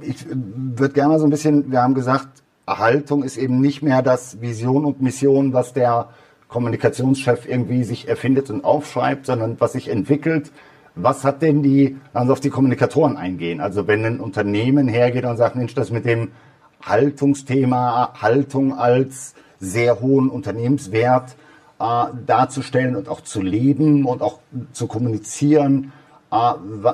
ich 0.02 0.26
würde 0.28 0.94
gerne 0.94 1.14
mal 1.14 1.18
so 1.18 1.26
ein 1.26 1.30
bisschen, 1.30 1.70
wir 1.70 1.82
haben 1.82 1.94
gesagt, 1.94 2.42
Haltung 2.66 3.22
ist 3.22 3.36
eben 3.36 3.60
nicht 3.60 3.82
mehr 3.82 4.02
das 4.02 4.40
Vision 4.40 4.84
und 4.84 5.00
Mission, 5.00 5.52
was 5.52 5.72
der 5.72 6.08
Kommunikationschef 6.48 7.48
irgendwie 7.48 7.84
sich 7.84 8.08
erfindet 8.08 8.50
und 8.50 8.64
aufschreibt, 8.64 9.26
sondern 9.26 9.56
was 9.60 9.72
sich 9.72 9.88
entwickelt. 9.88 10.52
Was 10.94 11.24
hat 11.24 11.42
denn 11.42 11.62
die, 11.62 11.98
also 12.14 12.32
auf 12.32 12.40
die 12.40 12.50
Kommunikatoren 12.50 13.16
eingehen? 13.16 13.60
Also 13.60 13.86
wenn 13.86 14.04
ein 14.04 14.20
Unternehmen 14.20 14.88
hergeht 14.88 15.24
und 15.24 15.36
sagt, 15.36 15.56
Mensch, 15.56 15.74
das 15.74 15.90
mit 15.90 16.06
dem 16.06 16.30
Haltungsthema, 16.82 18.14
Haltung 18.20 18.74
als 18.74 19.34
sehr 19.58 20.00
hohen 20.00 20.30
Unternehmenswert 20.30 21.36
äh, 21.78 22.04
darzustellen 22.26 22.96
und 22.96 23.08
auch 23.08 23.20
zu 23.20 23.42
leben 23.42 24.04
und 24.06 24.22
auch 24.22 24.38
zu 24.72 24.86
kommunizieren, 24.86 25.92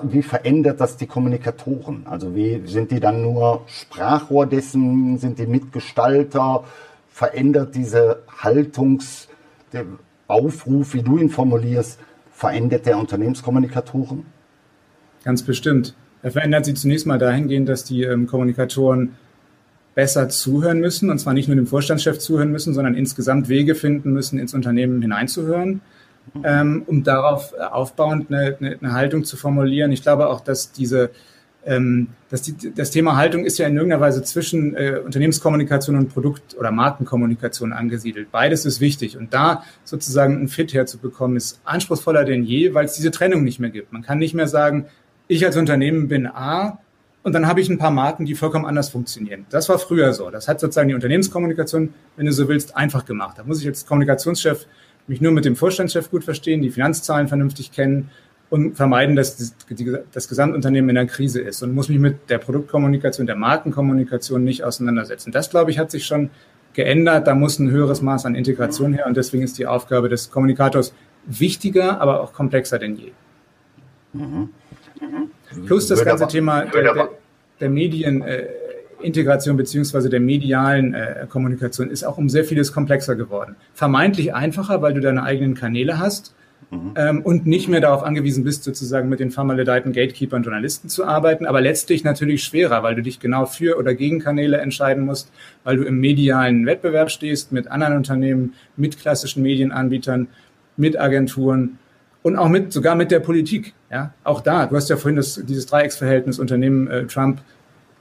wie 0.05 0.22
verändert 0.22 0.81
das 0.81 0.96
die 0.96 1.07
Kommunikatoren? 1.07 2.07
Also 2.07 2.35
wie 2.35 2.62
sind 2.66 2.90
die 2.90 3.00
dann 3.00 3.22
nur 3.22 3.62
Sprachrohr 3.66 4.46
dessen? 4.46 5.18
Sind 5.18 5.38
die 5.38 5.46
Mitgestalter? 5.46 6.64
Verändert 7.09 7.74
diese 7.74 8.22
Haltungs- 8.42 9.28
der 9.72 9.85
Aufruf, 10.28 10.94
wie 10.94 11.02
du 11.02 11.18
ihn 11.18 11.31
formulierst, 11.31 11.98
verändert 12.33 12.87
der 12.87 12.98
Unternehmenskommunikatoren? 12.98 14.26
Ganz 15.24 15.42
bestimmt. 15.42 15.94
Er 16.22 16.31
verändert 16.31 16.64
sie 16.64 16.74
zunächst 16.74 17.07
mal 17.07 17.18
dahingehend, 17.18 17.68
dass 17.68 17.85
die 17.85 18.02
ähm, 18.02 18.26
Kommunikatoren 18.26 19.16
besser 19.94 20.28
zuhören 20.28 20.81
müssen, 20.81 21.11
und 21.11 21.18
zwar 21.18 21.35
nicht 21.35 21.48
nur 21.48 21.57
dem 21.57 21.66
Vorstandschef 21.66 22.18
zuhören 22.18 22.50
müssen, 22.50 22.74
sondern 22.74 22.94
insgesamt 22.94 23.48
Wege 23.48 23.74
finden 23.74 24.12
müssen, 24.12 24.38
ins 24.38 24.55
Unternehmen 24.55 25.02
hineinzuhören, 25.02 25.81
ähm, 26.44 26.82
um 26.87 27.04
darauf 27.04 27.52
äh, 27.52 27.62
aufbauend 27.62 28.30
eine, 28.30 28.56
eine, 28.58 28.78
eine 28.80 28.92
Haltung 28.92 29.24
zu 29.24 29.37
formulieren. 29.37 29.92
Ich 29.92 30.02
glaube 30.02 30.28
auch, 30.28 30.40
dass 30.40 30.72
diese 30.72 31.11
ähm, 31.64 32.08
das, 32.28 32.50
das 32.74 32.90
Thema 32.90 33.16
Haltung 33.16 33.44
ist 33.44 33.58
ja 33.58 33.66
in 33.66 33.76
irgendeiner 33.76 34.00
Weise 34.00 34.22
zwischen 34.22 34.74
äh, 34.74 35.00
Unternehmenskommunikation 35.04 35.96
und 35.96 36.12
Produkt- 36.12 36.56
oder 36.58 36.70
Markenkommunikation 36.70 37.72
angesiedelt. 37.72 38.32
Beides 38.32 38.64
ist 38.64 38.80
wichtig. 38.80 39.16
Und 39.16 39.32
da 39.32 39.62
sozusagen 39.85 40.40
ein 40.42 40.48
Fit 40.48 40.74
herzubekommen, 40.74 41.37
ist 41.37 41.61
anspruchsvoller 41.64 42.24
denn 42.24 42.42
je, 42.44 42.74
weil 42.74 42.87
es 42.87 42.94
diese 42.94 43.11
Trennung 43.11 43.44
nicht 43.44 43.61
mehr 43.61 43.70
gibt. 43.70 43.92
Man 43.92 44.02
kann 44.02 44.18
nicht 44.18 44.35
mehr 44.35 44.48
sagen, 44.48 44.87
ich 45.28 45.44
als 45.46 45.56
Unternehmen 45.56 46.08
bin 46.08 46.26
A 46.26 46.78
und 47.22 47.32
dann 47.32 47.46
habe 47.46 47.61
ich 47.61 47.68
ein 47.68 47.78
paar 47.78 47.92
Marken, 47.92 48.26
die 48.26 48.35
vollkommen 48.35 48.66
anders 48.66 48.88
funktionieren. 48.88 49.46
Das 49.50 49.68
war 49.68 49.78
früher 49.78 50.12
so. 50.12 50.30
Das 50.30 50.48
hat 50.48 50.58
sozusagen 50.58 50.88
die 50.88 50.94
Unternehmenskommunikation, 50.94 51.94
wenn 52.16 52.26
du 52.26 52.32
so 52.32 52.48
willst, 52.48 52.76
einfach 52.76 53.04
gemacht. 53.04 53.38
Da 53.38 53.44
muss 53.44 53.61
ich 53.61 53.68
als 53.68 53.87
Kommunikationschef 53.87 54.66
mich 55.06 55.20
nur 55.20 55.32
mit 55.32 55.44
dem 55.44 55.56
Vorstandschef 55.56 56.10
gut 56.10 56.24
verstehen, 56.24 56.62
die 56.62 56.70
Finanzzahlen 56.70 57.28
vernünftig 57.28 57.72
kennen 57.72 58.10
und 58.50 58.76
vermeiden, 58.76 59.16
dass 59.16 59.36
das, 59.36 59.54
das 60.12 60.28
Gesamtunternehmen 60.28 60.90
in 60.90 60.98
einer 60.98 61.08
Krise 61.08 61.40
ist 61.40 61.62
und 61.62 61.74
muss 61.74 61.88
mich 61.88 61.98
mit 61.98 62.28
der 62.28 62.38
Produktkommunikation, 62.38 63.26
der 63.26 63.36
Markenkommunikation 63.36 64.44
nicht 64.44 64.62
auseinandersetzen. 64.62 65.32
Das, 65.32 65.50
glaube 65.50 65.70
ich, 65.70 65.78
hat 65.78 65.90
sich 65.90 66.04
schon 66.04 66.30
geändert. 66.74 67.26
Da 67.26 67.34
muss 67.34 67.58
ein 67.58 67.70
höheres 67.70 68.02
Maß 68.02 68.26
an 68.26 68.34
Integration 68.34 68.92
her 68.92 69.06
und 69.06 69.16
deswegen 69.16 69.42
ist 69.42 69.58
die 69.58 69.66
Aufgabe 69.66 70.08
des 70.08 70.30
Kommunikators 70.30 70.94
wichtiger, 71.26 72.00
aber 72.00 72.20
auch 72.20 72.32
komplexer 72.32 72.78
denn 72.78 72.96
je. 72.96 73.12
Mhm. 74.12 74.50
Mhm. 75.00 75.64
Plus 75.66 75.86
das 75.86 76.04
ganze 76.04 76.26
Thema 76.28 76.66
der, 76.66 76.94
der, 76.94 77.08
der 77.60 77.70
Medienintegration 77.70 78.28
äh, 78.28 78.62
beziehungsweise 79.56 80.08
der 80.08 80.20
medialen 80.20 80.94
äh, 80.94 81.26
Kommunikation 81.28 81.90
ist 81.90 82.04
auch 82.04 82.18
um 82.18 82.28
sehr 82.28 82.44
vieles 82.44 82.72
komplexer 82.72 83.16
geworden. 83.16 83.56
Vermeintlich 83.74 84.34
einfacher, 84.34 84.82
weil 84.82 84.94
du 84.94 85.00
deine 85.00 85.22
eigenen 85.22 85.54
Kanäle 85.54 85.98
hast 85.98 86.34
Mhm. 86.72 86.94
Ähm, 86.96 87.22
und 87.22 87.46
nicht 87.46 87.68
mehr 87.68 87.82
darauf 87.82 88.02
angewiesen 88.02 88.44
bist, 88.44 88.64
sozusagen 88.64 89.10
mit 89.10 89.20
den 89.20 89.30
vermaledeiten 89.30 89.92
Gatekeepern, 89.92 90.42
Journalisten 90.42 90.88
zu 90.88 91.04
arbeiten, 91.04 91.44
aber 91.44 91.60
letztlich 91.60 92.02
natürlich 92.02 92.44
schwerer, 92.44 92.82
weil 92.82 92.94
du 92.94 93.02
dich 93.02 93.20
genau 93.20 93.44
für 93.44 93.76
oder 93.78 93.94
gegen 93.94 94.20
Kanäle 94.20 94.56
entscheiden 94.56 95.04
musst, 95.04 95.30
weil 95.64 95.76
du 95.76 95.82
im 95.82 96.00
medialen 96.00 96.64
Wettbewerb 96.64 97.10
stehst 97.10 97.52
mit 97.52 97.68
anderen 97.68 97.98
Unternehmen, 97.98 98.54
mit 98.76 98.98
klassischen 98.98 99.42
Medienanbietern, 99.42 100.28
mit 100.78 100.98
Agenturen 100.98 101.78
und 102.22 102.36
auch 102.36 102.48
mit 102.48 102.72
sogar 102.72 102.94
mit 102.94 103.10
der 103.10 103.20
Politik. 103.20 103.74
Ja, 103.90 104.14
auch 104.24 104.40
da. 104.40 104.64
Du 104.64 104.74
hast 104.74 104.88
ja 104.88 104.96
vorhin 104.96 105.16
das, 105.16 105.42
dieses 105.44 105.66
Dreiecksverhältnis 105.66 106.38
Unternehmen 106.38 106.88
äh, 106.88 107.06
Trump 107.06 107.42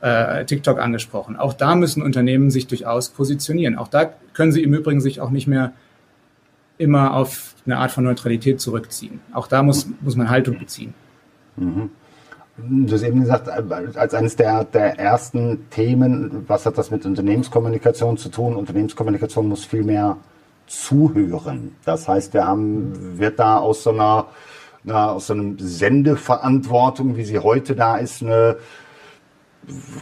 äh, 0.02 0.46
TikTok 0.46 0.80
angesprochen. 0.80 1.36
Auch 1.36 1.54
da 1.54 1.76
müssen 1.76 2.02
Unternehmen 2.02 2.50
sich 2.50 2.68
durchaus 2.68 3.10
positionieren. 3.10 3.78
Auch 3.78 3.88
da 3.88 4.12
können 4.34 4.52
sie 4.52 4.64
im 4.64 4.74
Übrigen 4.74 5.02
sich 5.02 5.22
auch 5.22 5.30
nicht 5.30 5.48
mehr 5.48 5.74
immer 6.78 7.14
auf 7.14 7.56
eine 7.66 7.78
Art 7.78 7.92
von 7.92 8.04
Neutralität 8.04 8.60
zurückziehen. 8.60 9.22
Auch 9.34 9.48
da 9.48 9.62
muss, 9.62 9.88
muss 10.02 10.16
man 10.16 10.30
Haltung 10.30 10.58
beziehen. 10.58 10.94
Mhm. 11.56 11.92
Du 12.58 12.94
hast 12.94 13.04
eben 13.04 13.22
gesagt, 13.22 13.50
als 13.50 14.14
eines 14.14 14.36
der, 14.36 14.66
der 14.66 15.00
ersten 15.00 15.70
Themen, 15.70 16.46
was 16.48 16.66
hat 16.66 16.78
das 16.78 16.92
mit 16.92 17.06
Unternehmenskommunikation 17.06 18.18
zu 18.18 18.30
tun? 18.30 18.56
Unternehmenskommunikation 18.56 19.48
muss 19.48 19.66
viel 19.66 19.84
mehr 19.84 20.18
zuhören. 20.68 21.76
Das 21.86 22.08
heißt, 22.08 22.34
wir 22.34 22.46
haben, 22.46 23.18
wird 23.18 23.40
da 23.40 23.58
aus 23.58 23.84
so 23.84 23.92
einer, 23.92 24.28
einer 24.86 25.12
aus 25.12 25.28
so 25.28 25.34
einer 25.34 25.54
Sendeverantwortung, 25.58 27.16
wie 27.16 27.24
sie 27.24 27.40
heute 27.40 27.76
da 27.76 27.98
ist, 27.98 28.22
eine 28.22 28.58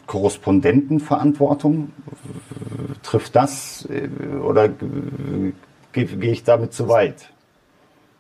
Korrespondentenverantwortung? 0.08 1.92
Trifft 3.04 3.36
das 3.36 3.88
oder 4.44 4.70
gehe 5.92 6.06
geh 6.06 6.32
ich 6.32 6.44
damit 6.44 6.74
zu 6.74 6.88
weit? 6.88 7.30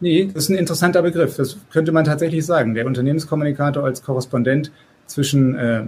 Nee, 0.02 0.30
das 0.34 0.45
ist 0.45 0.49
ein 0.49 0.58
interessanter 0.58 1.02
Begriff. 1.02 1.36
Das 1.36 1.58
könnte 1.71 1.91
man 1.91 2.06
tatsächlich 2.06 2.45
sagen. 2.45 2.73
Der 2.73 2.86
Unternehmenskommunikator 2.86 3.84
als 3.84 4.02
Korrespondent 4.02 4.71
zwischen, 5.08 5.56
äh, 5.56 5.88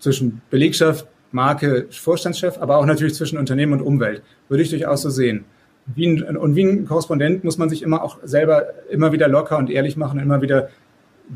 zwischen 0.00 0.42
Belegschaft, 0.50 1.06
Marke, 1.30 1.86
Vorstandschef, 1.90 2.58
aber 2.58 2.78
auch 2.78 2.86
natürlich 2.86 3.14
zwischen 3.14 3.38
Unternehmen 3.38 3.74
und 3.74 3.82
Umwelt. 3.82 4.22
Würde 4.48 4.64
ich 4.64 4.70
durchaus 4.70 5.02
so 5.02 5.10
sehen. 5.10 5.44
Wie 5.86 6.08
ein, 6.08 6.36
und 6.36 6.56
wie 6.56 6.64
ein 6.64 6.86
Korrespondent 6.86 7.44
muss 7.44 7.56
man 7.56 7.68
sich 7.68 7.82
immer 7.82 8.02
auch 8.02 8.18
selber 8.24 8.66
immer 8.90 9.12
wieder 9.12 9.28
locker 9.28 9.58
und 9.58 9.70
ehrlich 9.70 9.96
machen 9.96 10.18
immer 10.18 10.42
wieder 10.42 10.68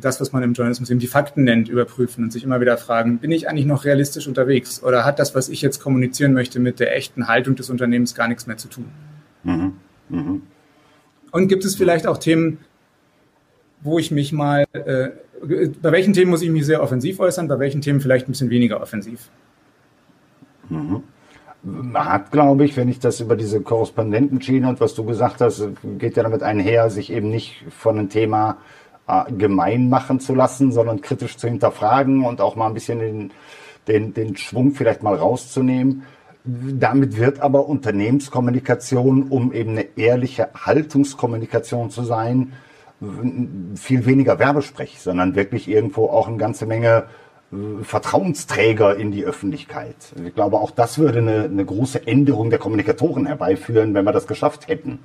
das, 0.00 0.20
was 0.20 0.32
man 0.32 0.42
im 0.42 0.52
Journalismus 0.52 0.90
eben 0.90 1.00
die 1.00 1.06
Fakten 1.06 1.44
nennt, 1.44 1.68
überprüfen 1.68 2.24
und 2.24 2.32
sich 2.32 2.44
immer 2.44 2.60
wieder 2.60 2.76
fragen, 2.76 3.18
bin 3.18 3.30
ich 3.30 3.48
eigentlich 3.48 3.66
noch 3.66 3.84
realistisch 3.84 4.26
unterwegs 4.26 4.82
oder 4.82 5.04
hat 5.04 5.18
das, 5.18 5.34
was 5.34 5.48
ich 5.48 5.62
jetzt 5.62 5.80
kommunizieren 5.80 6.32
möchte, 6.32 6.58
mit 6.58 6.80
der 6.80 6.96
echten 6.96 7.28
Haltung 7.28 7.54
des 7.54 7.70
Unternehmens 7.70 8.14
gar 8.14 8.28
nichts 8.28 8.46
mehr 8.46 8.56
zu 8.56 8.68
tun? 8.68 8.86
Mhm. 9.44 9.72
Mhm. 10.08 10.42
Und 11.30 11.48
gibt 11.48 11.64
es 11.64 11.76
vielleicht 11.76 12.06
auch 12.06 12.18
Themen, 12.18 12.58
wo 13.80 13.98
ich 13.98 14.10
mich 14.10 14.32
mal, 14.32 14.64
äh, 14.72 15.10
bei 15.82 15.92
welchen 15.92 16.12
Themen 16.12 16.30
muss 16.30 16.42
ich 16.42 16.50
mich 16.50 16.66
sehr 16.66 16.82
offensiv 16.82 17.20
äußern, 17.20 17.48
bei 17.48 17.58
welchen 17.58 17.80
Themen 17.80 18.00
vielleicht 18.00 18.28
ein 18.28 18.32
bisschen 18.32 18.50
weniger 18.50 18.80
offensiv? 18.80 19.30
Mhm. 20.68 21.02
Man 21.62 22.04
hat, 22.04 22.30
glaube 22.30 22.64
ich, 22.64 22.76
wenn 22.76 22.88
ich 22.88 22.98
das 22.98 23.20
über 23.20 23.36
diese 23.36 23.60
Korrespondentenschiene 23.60 24.68
und 24.68 24.80
was 24.80 24.94
du 24.94 25.04
gesagt 25.04 25.40
hast, 25.40 25.66
geht 25.98 26.16
ja 26.16 26.22
damit 26.22 26.42
einher, 26.42 26.90
sich 26.90 27.10
eben 27.10 27.30
nicht 27.30 27.64
von 27.70 27.98
einem 27.98 28.10
Thema 28.10 28.50
äh, 28.50 28.83
gemein 29.36 29.88
machen 29.88 30.20
zu 30.20 30.34
lassen, 30.34 30.72
sondern 30.72 31.00
kritisch 31.02 31.36
zu 31.36 31.46
hinterfragen 31.46 32.24
und 32.24 32.40
auch 32.40 32.56
mal 32.56 32.68
ein 32.68 32.74
bisschen 32.74 32.98
den, 33.00 33.30
den, 33.86 34.14
den 34.14 34.36
Schwung 34.36 34.72
vielleicht 34.72 35.02
mal 35.02 35.14
rauszunehmen. 35.14 36.04
Damit 36.44 37.18
wird 37.18 37.40
aber 37.40 37.68
Unternehmenskommunikation, 37.68 39.28
um 39.28 39.52
eben 39.52 39.72
eine 39.72 39.86
ehrliche 39.96 40.48
Haltungskommunikation 40.54 41.90
zu 41.90 42.02
sein, 42.02 42.52
viel 43.76 44.06
weniger 44.06 44.38
Werbesprech, 44.38 45.00
sondern 45.00 45.34
wirklich 45.34 45.68
irgendwo 45.68 46.06
auch 46.06 46.28
eine 46.28 46.36
ganze 46.36 46.66
Menge 46.66 47.04
äh, 47.52 47.82
Vertrauensträger 47.82 48.96
in 48.96 49.10
die 49.10 49.24
Öffentlichkeit. 49.24 49.96
Ich 50.24 50.34
glaube, 50.34 50.58
auch 50.58 50.70
das 50.70 50.98
würde 50.98 51.18
eine, 51.18 51.44
eine 51.44 51.64
große 51.64 52.06
Änderung 52.06 52.50
der 52.50 52.58
Kommunikatoren 52.58 53.26
herbeiführen, 53.26 53.94
wenn 53.94 54.04
wir 54.04 54.12
das 54.12 54.26
geschafft 54.26 54.68
hätten. 54.68 55.00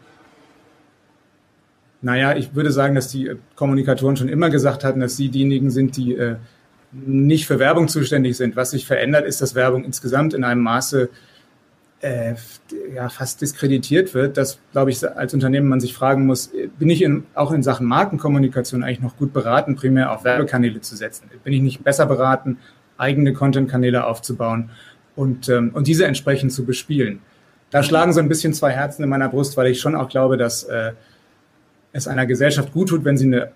Naja, 2.02 2.36
ich 2.36 2.56
würde 2.56 2.72
sagen, 2.72 2.96
dass 2.96 3.10
die 3.10 3.32
Kommunikatoren 3.56 4.16
schon 4.16 4.30
immer 4.30 4.50
gesagt 4.50 4.84
hatten, 4.84 5.02
dass 5.02 5.18
sie 5.18 5.30
diejenigen 5.30 5.70
sind, 5.70 5.98
die 5.98 6.16
äh, 6.16 6.36
nicht 6.92 7.46
für 7.46 7.60
Werbung 7.60 7.88
zuständig 7.88 8.38
sind. 8.38 8.56
Was 8.56 8.72
sich 8.72 8.86
verändert, 8.86 9.26
ist, 9.26 9.42
dass 9.42 9.56
Werbung 9.56 9.84
insgesamt 9.84 10.34
in 10.34 10.44
einem 10.44 10.62
Maße 10.62 11.10
äh, 12.02 12.36
ja, 12.94 13.10
fast 13.10 13.42
diskreditiert 13.42 14.14
wird, 14.14 14.38
dass, 14.38 14.60
glaube 14.72 14.92
ich, 14.92 15.08
als 15.08 15.34
Unternehmen 15.34 15.68
man 15.68 15.82
sich 15.82 15.94
fragen 15.94 16.26
muss, 16.26 16.52
bin 16.78 16.90
ich 16.90 17.02
in, 17.02 17.26
auch 17.34 17.52
in 17.52 17.64
Sachen 17.64 17.86
Markenkommunikation 17.88 18.84
eigentlich 18.84 19.02
noch 19.02 19.18
gut 19.18 19.34
beraten, 19.34 19.76
primär 19.76 20.12
auf 20.12 20.24
Werbekanäle 20.24 20.82
zu 20.82 20.96
setzen? 20.96 21.30
Bin 21.44 21.54
ich 21.54 21.62
nicht 21.62 21.84
besser 21.84 22.06
beraten, 22.06 22.58
eigene 22.98 23.34
Content-Kanäle 23.34 24.06
aufzubauen 24.06 24.70
und, 25.16 25.50
ähm, 25.50 25.72
und 25.74 25.88
diese 25.88 26.06
entsprechend 26.06 26.54
zu 26.54 26.66
bespielen? 26.66 27.20
Da 27.70 27.84
schlagen 27.84 28.14
so 28.14 28.20
ein 28.20 28.30
bisschen 28.30 28.54
zwei 28.54 28.72
Herzen 28.72 29.04
in 29.04 29.10
meiner 29.10 29.30
Brust, 29.30 29.58
weil 29.58 29.68
ich 29.68 29.80
schon 29.80 29.96
auch 29.96 30.10
glaube, 30.10 30.38
dass 30.38 30.64
äh, 30.64 30.94
es 31.92 32.08
einer 32.08 32.26
Gesellschaft 32.26 32.74
gut 32.74 32.90
tut, 32.90 33.06
wenn 33.06 33.18
sie 33.18 33.26
eine 33.26 33.52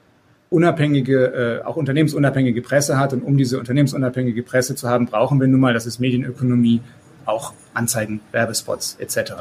unabhängige, 0.50 1.62
äh, 1.62 1.65
auch 1.65 1.76
unternehmensunabhängige 1.76 2.62
Presse 2.62 2.98
hat. 3.00 3.13
Und 3.13 3.24
um 3.24 3.38
diese 3.38 3.60
unternehmensunabhängige 3.60 4.43
Presse 4.43 4.76
zu 4.76 4.88
haben, 4.88 5.08
brauchen 5.08 5.39
wir 5.39 5.48
nun 5.48 5.60
mal, 5.60 5.74
das 5.74 5.86
ist 5.86 6.00
Medienökonomie, 6.00 6.82
auch 7.26 7.54
Anzeigen, 7.74 8.22
Werbespots 8.32 8.98
etc. 9.00 9.34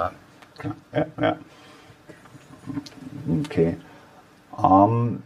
Ja, 0.92 1.06
ja. 1.20 1.36
Okay. 3.44 3.76
Ähm, 4.62 5.22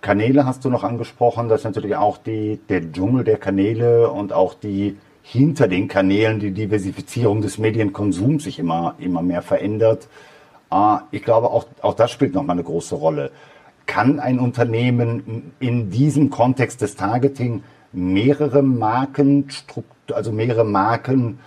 Kanäle 0.00 0.44
hast 0.46 0.64
du 0.64 0.70
noch 0.70 0.84
angesprochen. 0.84 1.48
Das 1.48 1.60
ist 1.60 1.64
natürlich 1.64 1.96
auch 1.96 2.18
die, 2.18 2.58
der 2.68 2.92
Dschungel 2.92 3.24
der 3.24 3.38
Kanäle 3.38 4.10
und 4.10 4.32
auch 4.32 4.54
die 4.54 4.96
hinter 5.22 5.68
den 5.68 5.88
Kanälen 5.88 6.40
die 6.40 6.52
Diversifizierung 6.52 7.42
des 7.42 7.58
Medienkonsums 7.58 8.44
sich 8.44 8.58
immer, 8.58 8.94
immer 8.98 9.22
mehr 9.22 9.42
verändert. 9.42 10.08
Äh, 10.70 10.96
ich 11.10 11.22
glaube, 11.22 11.50
auch, 11.50 11.66
auch 11.82 11.94
das 11.94 12.10
spielt 12.10 12.34
nochmal 12.34 12.56
eine 12.56 12.64
große 12.64 12.94
Rolle. 12.94 13.30
Kann 13.86 14.20
ein 14.20 14.38
Unternehmen 14.38 15.52
in 15.60 15.90
diesem 15.90 16.30
Kontext 16.30 16.82
des 16.82 16.94
Targeting 16.96 17.62
mehrere 17.92 18.62
Marken, 18.62 19.48
also 20.12 20.30
mehrere 20.32 20.64
Marken 20.64 21.38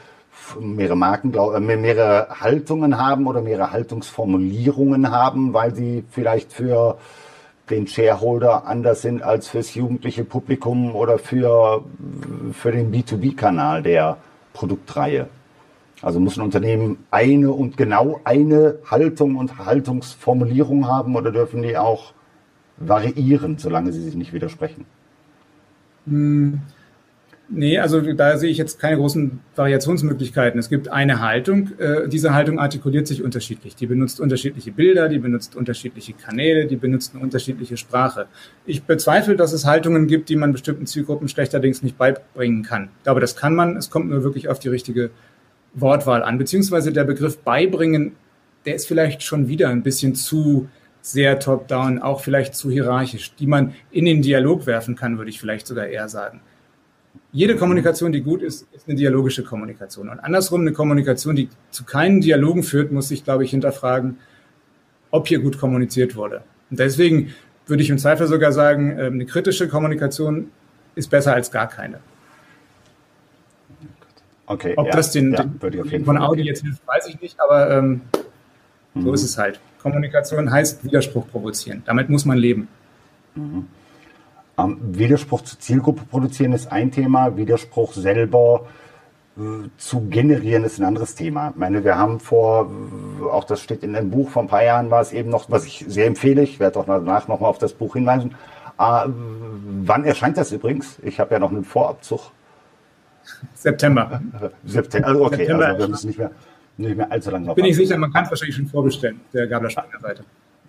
mehrere 0.60 0.96
Marken, 0.96 1.34
äh, 1.34 1.60
mehrere 1.60 2.28
Haltungen 2.40 2.98
haben 2.98 3.28
oder 3.28 3.42
mehrere 3.42 3.72
Haltungsformulierungen 3.72 5.12
haben, 5.12 5.54
weil 5.54 5.76
sie 5.76 6.04
vielleicht 6.10 6.54
für 6.54 6.98
den 7.70 7.88
Shareholder 7.88 8.66
anders 8.66 9.02
sind 9.02 9.24
als 9.24 9.48
fürs 9.48 9.76
jugendliche 9.76 10.24
Publikum 10.26 10.94
oder 10.96 11.18
für, 11.18 11.84
für 12.54 12.72
den 12.72 12.92
B2B-Kanal 12.92 13.82
der 13.82 14.18
Produktreihe. 14.54 15.30
Also 16.02 16.20
muss 16.20 16.38
ein 16.38 16.42
Unternehmen 16.42 16.98
eine 17.12 17.52
und 17.52 17.78
genau 17.78 18.22
eine 18.24 18.80
Haltung 18.86 19.36
und 19.36 19.58
Haltungsformulierung 19.58 20.88
haben 20.88 21.16
oder 21.16 21.32
dürfen 21.32 21.62
die 21.62 21.78
auch 21.78 22.14
variieren, 22.78 23.58
solange 23.58 23.92
sie 23.92 24.02
sich 24.02 24.16
nicht 24.16 24.34
widersprechen? 24.34 24.86
Hm. 26.08 26.62
Nee, 27.54 27.80
also 27.80 28.00
da 28.14 28.38
sehe 28.38 28.50
ich 28.50 28.58
jetzt 28.58 28.80
keine 28.80 28.96
großen 28.96 29.42
Variationsmöglichkeiten. 29.58 30.58
Es 30.58 30.70
gibt 30.70 30.88
eine 30.88 31.20
Haltung. 31.20 31.72
Äh, 31.80 32.08
diese 32.08 32.34
Haltung 32.34 32.60
artikuliert 32.60 33.08
sich 33.08 33.24
unterschiedlich. 33.24 33.76
Die 33.76 33.88
benutzt 33.88 34.22
unterschiedliche 34.22 34.72
Bilder, 34.72 35.10
die 35.10 35.20
benutzt 35.20 35.58
unterschiedliche 35.58 36.14
Kanäle, 36.14 36.66
die 36.66 36.78
benutzt 36.78 37.14
eine 37.14 37.22
unterschiedliche 37.22 37.76
Sprache. 37.76 38.28
Ich 38.66 38.84
bezweifle, 38.84 39.36
dass 39.36 39.52
es 39.52 39.66
Haltungen 39.66 40.08
gibt, 40.08 40.30
die 40.30 40.38
man 40.38 40.54
bestimmten 40.54 40.88
Zielgruppen 40.88 41.28
schlechterdings 41.28 41.84
nicht 41.84 41.98
beibringen 41.98 42.64
kann. 42.64 42.88
Glaube, 43.04 43.20
das 43.20 43.36
kann 43.36 43.54
man. 43.54 43.76
Es 43.76 43.90
kommt 43.90 44.10
nur 44.10 44.24
wirklich 44.24 44.48
auf 44.48 44.60
die 44.60 44.70
richtige 44.70 45.12
Wortwahl 45.74 46.24
an. 46.24 46.38
Beziehungsweise 46.38 46.92
der 46.92 47.04
Begriff 47.04 47.40
beibringen, 47.40 48.14
der 48.66 48.76
ist 48.76 48.88
vielleicht 48.88 49.24
schon 49.24 49.48
wieder 49.48 49.70
ein 49.70 49.84
bisschen 49.84 50.16
zu 50.16 50.70
sehr 51.02 51.40
top-down, 51.40 52.00
auch 52.00 52.22
vielleicht 52.22 52.56
zu 52.56 52.70
hierarchisch, 52.70 53.34
die 53.36 53.48
man 53.48 53.74
in 53.90 54.06
den 54.06 54.22
Dialog 54.22 54.68
werfen 54.68 54.96
kann, 54.96 55.18
würde 55.18 55.32
ich 55.32 55.40
vielleicht 55.40 55.66
sogar 55.66 55.88
eher 55.88 56.10
sagen 56.10 56.42
jede 57.32 57.56
Kommunikation, 57.56 58.12
die 58.12 58.22
gut 58.22 58.42
ist, 58.42 58.68
ist 58.74 58.88
eine 58.88 58.98
dialogische 58.98 59.44
Kommunikation. 59.44 60.10
Und 60.10 60.20
andersrum, 60.20 60.62
eine 60.62 60.74
Kommunikation, 60.74 61.36
die 61.36 61.50
zu 61.70 61.86
keinen 61.86 62.22
Dialogen 62.22 62.64
führt, 62.64 62.92
muss 62.92 63.08
sich, 63.08 63.24
glaube 63.24 63.44
ich, 63.44 63.52
hinterfragen, 63.52 64.18
ob 65.12 65.28
hier 65.28 65.40
gut 65.40 65.58
kommuniziert 65.58 66.16
wurde. 66.16 66.44
Und 66.70 66.80
deswegen 66.80 67.34
würde 67.68 67.84
ich 67.84 67.90
im 67.90 67.98
Zweifel 67.98 68.28
sogar 68.28 68.52
sagen, 68.52 68.98
ähm, 69.00 69.14
eine 69.14 69.26
kritische 69.26 69.68
Kommunikation 69.68 70.52
ist 70.96 71.10
besser 71.10 71.34
als 71.34 71.52
gar 71.52 71.68
keine. 71.68 72.00
Okay, 74.52 74.74
ob 74.76 74.88
ja, 74.88 74.92
das 74.92 75.12
den, 75.12 75.32
ja, 75.32 75.44
den 75.44 76.04
von 76.04 76.18
Audi 76.18 76.42
jetzt 76.42 76.62
hilft, 76.62 76.86
weiß 76.86 77.08
ich 77.08 77.22
nicht, 77.22 77.40
aber 77.40 77.72
ähm, 77.72 78.02
mhm. 78.94 79.04
so 79.04 79.14
ist 79.14 79.24
es 79.24 79.38
halt. 79.38 79.62
Kommunikation 79.82 80.52
heißt 80.52 80.84
Widerspruch 80.84 81.26
provozieren. 81.30 81.84
Damit 81.86 82.10
muss 82.10 82.26
man 82.26 82.38
leben. 82.38 82.68
Mhm. 83.36 83.68
Ähm, 84.58 84.78
Widerspruch 84.82 85.42
zur 85.42 85.58
Zielgruppe 85.58 86.04
produzieren 86.04 86.52
ist 86.52 86.70
ein 86.70 86.92
Thema, 86.92 87.38
Widerspruch 87.38 87.94
selber 87.94 88.68
äh, 89.38 89.70
zu 89.78 90.02
generieren 90.10 90.66
ist 90.66 90.80
ein 90.80 90.86
anderes 90.86 91.16
Thema. 91.16 91.52
Ich 91.52 91.56
meine, 91.56 91.86
wir 91.86 91.98
haben 91.98 92.20
vor, 92.20 92.70
äh, 93.22 93.24
auch 93.24 93.46
das 93.46 93.62
steht 93.62 93.84
in 93.84 93.96
einem 93.96 94.12
Buch, 94.12 94.30
vor 94.30 94.44
ein 94.44 94.50
paar 94.50 94.64
Jahren 94.64 94.92
war 94.92 95.02
es 95.02 95.14
eben 95.14 95.30
noch, 95.30 95.50
was 95.50 95.66
ich 95.66 95.86
sehr 95.88 96.08
empfehle, 96.08 96.44
ich 96.44 96.60
werde 96.60 96.78
auch 96.78 96.86
danach 96.86 97.30
nochmal 97.30 97.50
auf 97.50 97.58
das 97.58 97.72
Buch 97.72 97.94
hinweisen. 97.94 98.36
Äh, 98.78 99.06
wann 99.06 100.04
erscheint 100.04 100.36
das 100.36 100.52
übrigens? 100.52 100.98
Ich 101.04 101.22
habe 101.22 101.34
ja 101.34 101.40
noch 101.40 101.52
einen 101.52 101.64
Vorabzug. 101.64 102.32
September. 103.54 104.22
September, 104.66 105.08
also 105.08 105.26
okay, 105.26 105.38
September 105.38 105.68
also 105.68 105.80
wir 105.80 105.88
müssen 105.88 106.08
nicht 106.08 106.20
mehr, 106.20 106.32
nicht 106.78 106.98
mehr 106.98 107.12
allzu 107.12 107.32
lange 107.32 107.54
Bin 107.54 107.66
ich 107.66 107.76
sicher, 107.76 107.98
man 107.98 108.12
kann 108.12 108.26
es 108.26 108.32
wahrscheinlich 108.32 108.56
schon 108.56 108.68
vorbestellen, 108.68 109.22
der 109.34 109.48
Gabler 109.48 109.70
Seite. 109.70 110.24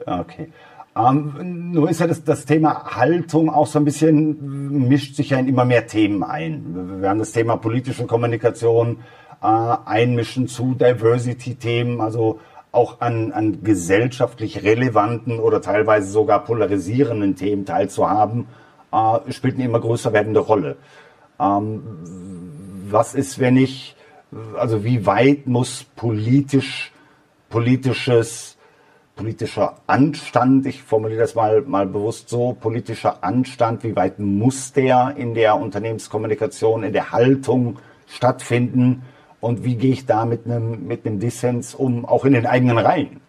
Okay. 0.04 0.52
Ähm, 0.94 1.72
nur 1.72 1.88
ist 1.88 2.00
ja 2.00 2.06
das, 2.06 2.22
das 2.22 2.44
Thema 2.44 2.96
Haltung 2.96 3.48
auch 3.48 3.66
so 3.66 3.78
ein 3.78 3.84
bisschen, 3.84 4.88
mischt 4.88 5.14
sich 5.14 5.30
ja 5.30 5.38
in 5.38 5.48
immer 5.48 5.64
mehr 5.64 5.86
Themen 5.86 6.22
ein. 6.22 7.00
Wir 7.00 7.08
haben 7.08 7.18
das 7.18 7.32
Thema 7.32 7.56
politische 7.56 8.06
Kommunikation, 8.06 8.98
äh, 9.42 9.46
einmischen 9.46 10.48
zu 10.48 10.74
Diversity-Themen, 10.74 12.00
also 12.00 12.40
auch 12.72 13.00
an, 13.00 13.32
an 13.32 13.62
gesellschaftlich 13.62 14.64
relevanten 14.64 15.38
oder 15.38 15.62
teilweise 15.62 16.10
sogar 16.10 16.44
polarisierenden 16.44 17.36
Themen 17.36 17.64
teilzuhaben, 17.64 18.46
äh, 18.92 19.32
spielt 19.32 19.54
eine 19.54 19.64
immer 19.64 19.80
größer 19.80 20.12
werdende 20.12 20.40
Rolle. 20.40 20.76
Ähm, 21.42 21.83
was 22.90 23.14
ist, 23.14 23.38
wenn 23.38 23.57
ich, 23.57 23.96
also 24.57 24.85
wie 24.85 25.05
weit 25.07 25.46
muss 25.46 25.85
politisch, 25.96 26.92
politisches 27.48 28.52
politischer 29.14 29.76
Anstand, 29.87 30.66
ich 30.66 30.83
formuliere 30.83 31.20
das 31.20 31.35
mal, 31.35 31.62
mal 31.62 31.87
bewusst 31.87 32.28
so, 32.28 32.57
politischer 32.59 33.22
Anstand, 33.22 33.85
wie 33.85 33.94
weit 33.94 34.18
muss 34.18 34.72
der 34.72 35.14
in 35.16 35.35
der 35.35 35.57
Unternehmenskommunikation, 35.57 36.83
in 36.83 36.92
der 36.92 37.12
Haltung 37.12 37.78
stattfinden 38.07 39.02
und 39.40 39.64
wie 39.64 39.76
gehe 39.76 39.92
ich 39.92 40.07
da 40.07 40.24
mit 40.24 40.46
einem, 40.46 40.87
mit 40.87 41.07
einem 41.07 41.18
Dissens 41.20 41.74
um, 41.74 42.05
auch 42.05 42.24
in 42.24 42.33
den 42.33 42.46
eigenen 42.46 42.78
Reihen? 42.78 43.20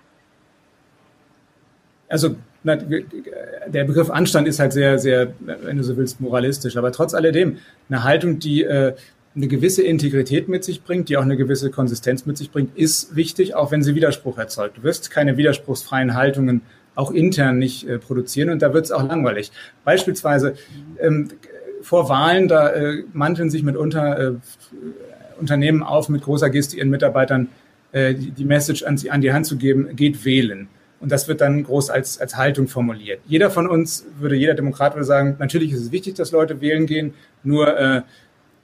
Also 2.08 2.36
der 2.63 3.84
Begriff 3.84 4.10
Anstand 4.10 4.47
ist 4.47 4.60
halt 4.60 4.73
sehr, 4.73 4.97
sehr, 4.99 5.34
wenn 5.39 5.78
du 5.78 5.84
so 5.84 5.97
willst, 5.97 6.21
moralistisch. 6.21 6.78
Aber 6.78 6.91
trotz 6.91 7.13
alledem 7.13 7.58
eine 7.89 8.04
Haltung, 8.04 8.39
die 8.39 8.63
äh, 8.63 8.93
eine 9.36 9.47
gewisse 9.47 9.82
Integrität 9.82 10.47
mit 10.47 10.63
sich 10.63 10.84
bringt, 10.84 11.10
die 11.10 11.17
auch 11.17 11.23
eine 11.23 11.38
gewisse 11.38 11.71
Konsistenz 11.71 12.26
mit 12.26 12.38
sich 12.38 12.52
bringt, 12.52 12.78
ist 12.78 13.15
wichtig, 13.15 13.56
auch 13.56 13.71
wenn 13.71 13.84
sie 13.84 13.95
Widerspruch 13.95 14.38
erzeugt. 14.38 14.78
Du 14.78 14.84
wirst 14.84 15.12
keine 15.12 15.38
widerspruchsfreien 15.38 16.13
Haltungen 16.13 16.62
auch 16.95 17.12
intern 17.12 17.58
nicht 17.58 17.88
äh, 17.88 17.97
produzieren 17.97 18.49
und 18.49 18.62
da 18.62 18.73
wird 18.73 18.86
es 18.86 18.91
auch 18.91 19.08
langweilig. 19.08 19.52
Beispielsweise 19.84 20.54
ähm, 20.99 21.30
vor 21.82 22.08
Wahlen, 22.08 22.47
da 22.47 22.69
äh, 22.69 23.04
manteln 23.13 23.49
sich 23.49 23.63
mitunter 23.63 24.19
äh, 24.19 24.34
Unternehmen 25.39 25.82
auf, 25.84 26.10
mit 26.10 26.21
großer 26.21 26.49
Geste 26.49 26.78
ihren 26.78 26.89
Mitarbeitern 26.89 27.49
äh, 27.91 28.13
die, 28.13 28.32
die 28.32 28.45
Message 28.45 28.84
an, 28.84 28.97
sie, 28.97 29.10
an 29.10 29.21
die 29.21 29.34
Hand 29.34 29.47
zu 29.47 29.58
geben, 29.58 29.95
geht 29.95 30.23
wählen. 30.23 30.67
Und 31.03 31.11
das 31.11 31.27
wird 31.27 31.41
dann 31.41 31.63
groß 31.63 31.89
als, 31.89 32.19
als 32.21 32.37
Haltung 32.37 32.69
formuliert. 32.69 33.19
Jeder 33.27 33.51
von 33.51 33.67
uns 33.67 34.05
würde, 34.19 34.35
jeder 34.35 34.53
Demokrat 34.53 34.95
würde 34.95 35.03
sagen, 35.03 35.35
natürlich 35.37 35.73
ist 35.73 35.81
es 35.81 35.91
wichtig, 35.91 36.15
dass 36.15 36.31
Leute 36.31 36.61
wählen 36.61 36.85
gehen, 36.85 37.13
nur 37.43 37.77
äh, 37.77 38.01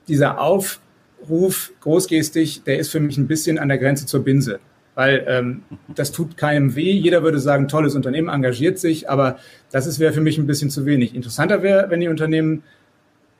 dieser 0.07 0.39
Aufruf 0.39 1.73
großgestig, 1.81 2.63
der 2.63 2.79
ist 2.79 2.91
für 2.91 3.01
mich 3.01 3.17
ein 3.17 3.27
bisschen 3.27 3.59
an 3.59 3.67
der 3.67 3.77
Grenze 3.77 4.05
zur 4.05 4.23
Binse. 4.23 4.61
weil 4.99 5.23
ähm, 5.29 5.63
das 5.95 6.11
tut 6.11 6.35
keinem 6.35 6.75
weh. 6.75 6.91
Jeder 6.91 7.23
würde 7.23 7.39
sagen, 7.39 7.69
tolles 7.69 7.95
Unternehmen 7.95 8.27
engagiert 8.27 8.79
sich, 8.79 9.09
aber 9.09 9.37
das 9.71 9.97
wäre 9.97 10.11
für 10.11 10.19
mich 10.19 10.37
ein 10.37 10.45
bisschen 10.45 10.69
zu 10.69 10.85
wenig. 10.85 11.15
Interessanter 11.15 11.63
wäre, 11.63 11.89
wenn 11.89 12.01
die 12.01 12.09
Unternehmen 12.09 12.63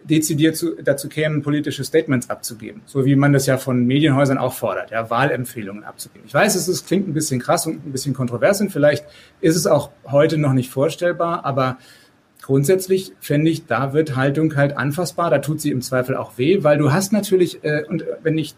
dezidiert 0.04 0.56
zu, 0.56 0.76
dazu 0.82 1.10
kämen, 1.10 1.42
politische 1.42 1.84
Statements 1.84 2.30
abzugeben, 2.30 2.82
so 2.86 3.06
wie 3.06 3.16
man 3.16 3.34
das 3.34 3.46
ja 3.46 3.58
von 3.58 3.86
Medienhäusern 3.86 4.38
auch 4.38 4.54
fordert, 4.54 4.92
ja, 4.92 5.10
Wahlempfehlungen 5.10 5.84
abzugeben. 5.84 6.24
Ich 6.26 6.34
weiß, 6.34 6.56
es 6.56 6.68
ist, 6.68 6.88
klingt 6.88 7.08
ein 7.08 7.14
bisschen 7.14 7.40
krass 7.40 7.68
und 7.68 7.86
ein 7.86 7.92
bisschen 7.92 8.14
kontrovers 8.14 8.62
und 8.62 8.72
vielleicht 8.72 9.06
ist 9.42 9.56
es 9.56 9.68
auch 9.68 9.92
heute 10.06 10.38
noch 10.38 10.54
nicht 10.54 10.70
vorstellbar, 10.70 11.46
aber 11.46 11.78
grundsätzlich 12.42 13.14
fände 13.20 13.52
ich, 13.52 13.66
da 13.66 13.94
wird 13.94 14.16
Haltung 14.16 14.56
halt 14.56 14.78
anfassbar, 14.78 15.30
da 15.30 15.40
tut 15.40 15.62
sie 15.62 15.72
im 15.72 15.82
Zweifel 15.82 16.16
auch 16.16 16.38
weh, 16.38 16.64
weil 16.64 16.78
du 16.78 16.92
hast 16.92 17.12
natürlich, 17.12 17.64
äh, 17.64 17.84
und 17.88 18.06
wenn 18.24 18.38
ich, 18.38 18.56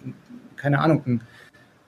keine 0.56 0.80
Ahnung, 0.80 1.02
ein 1.06 1.22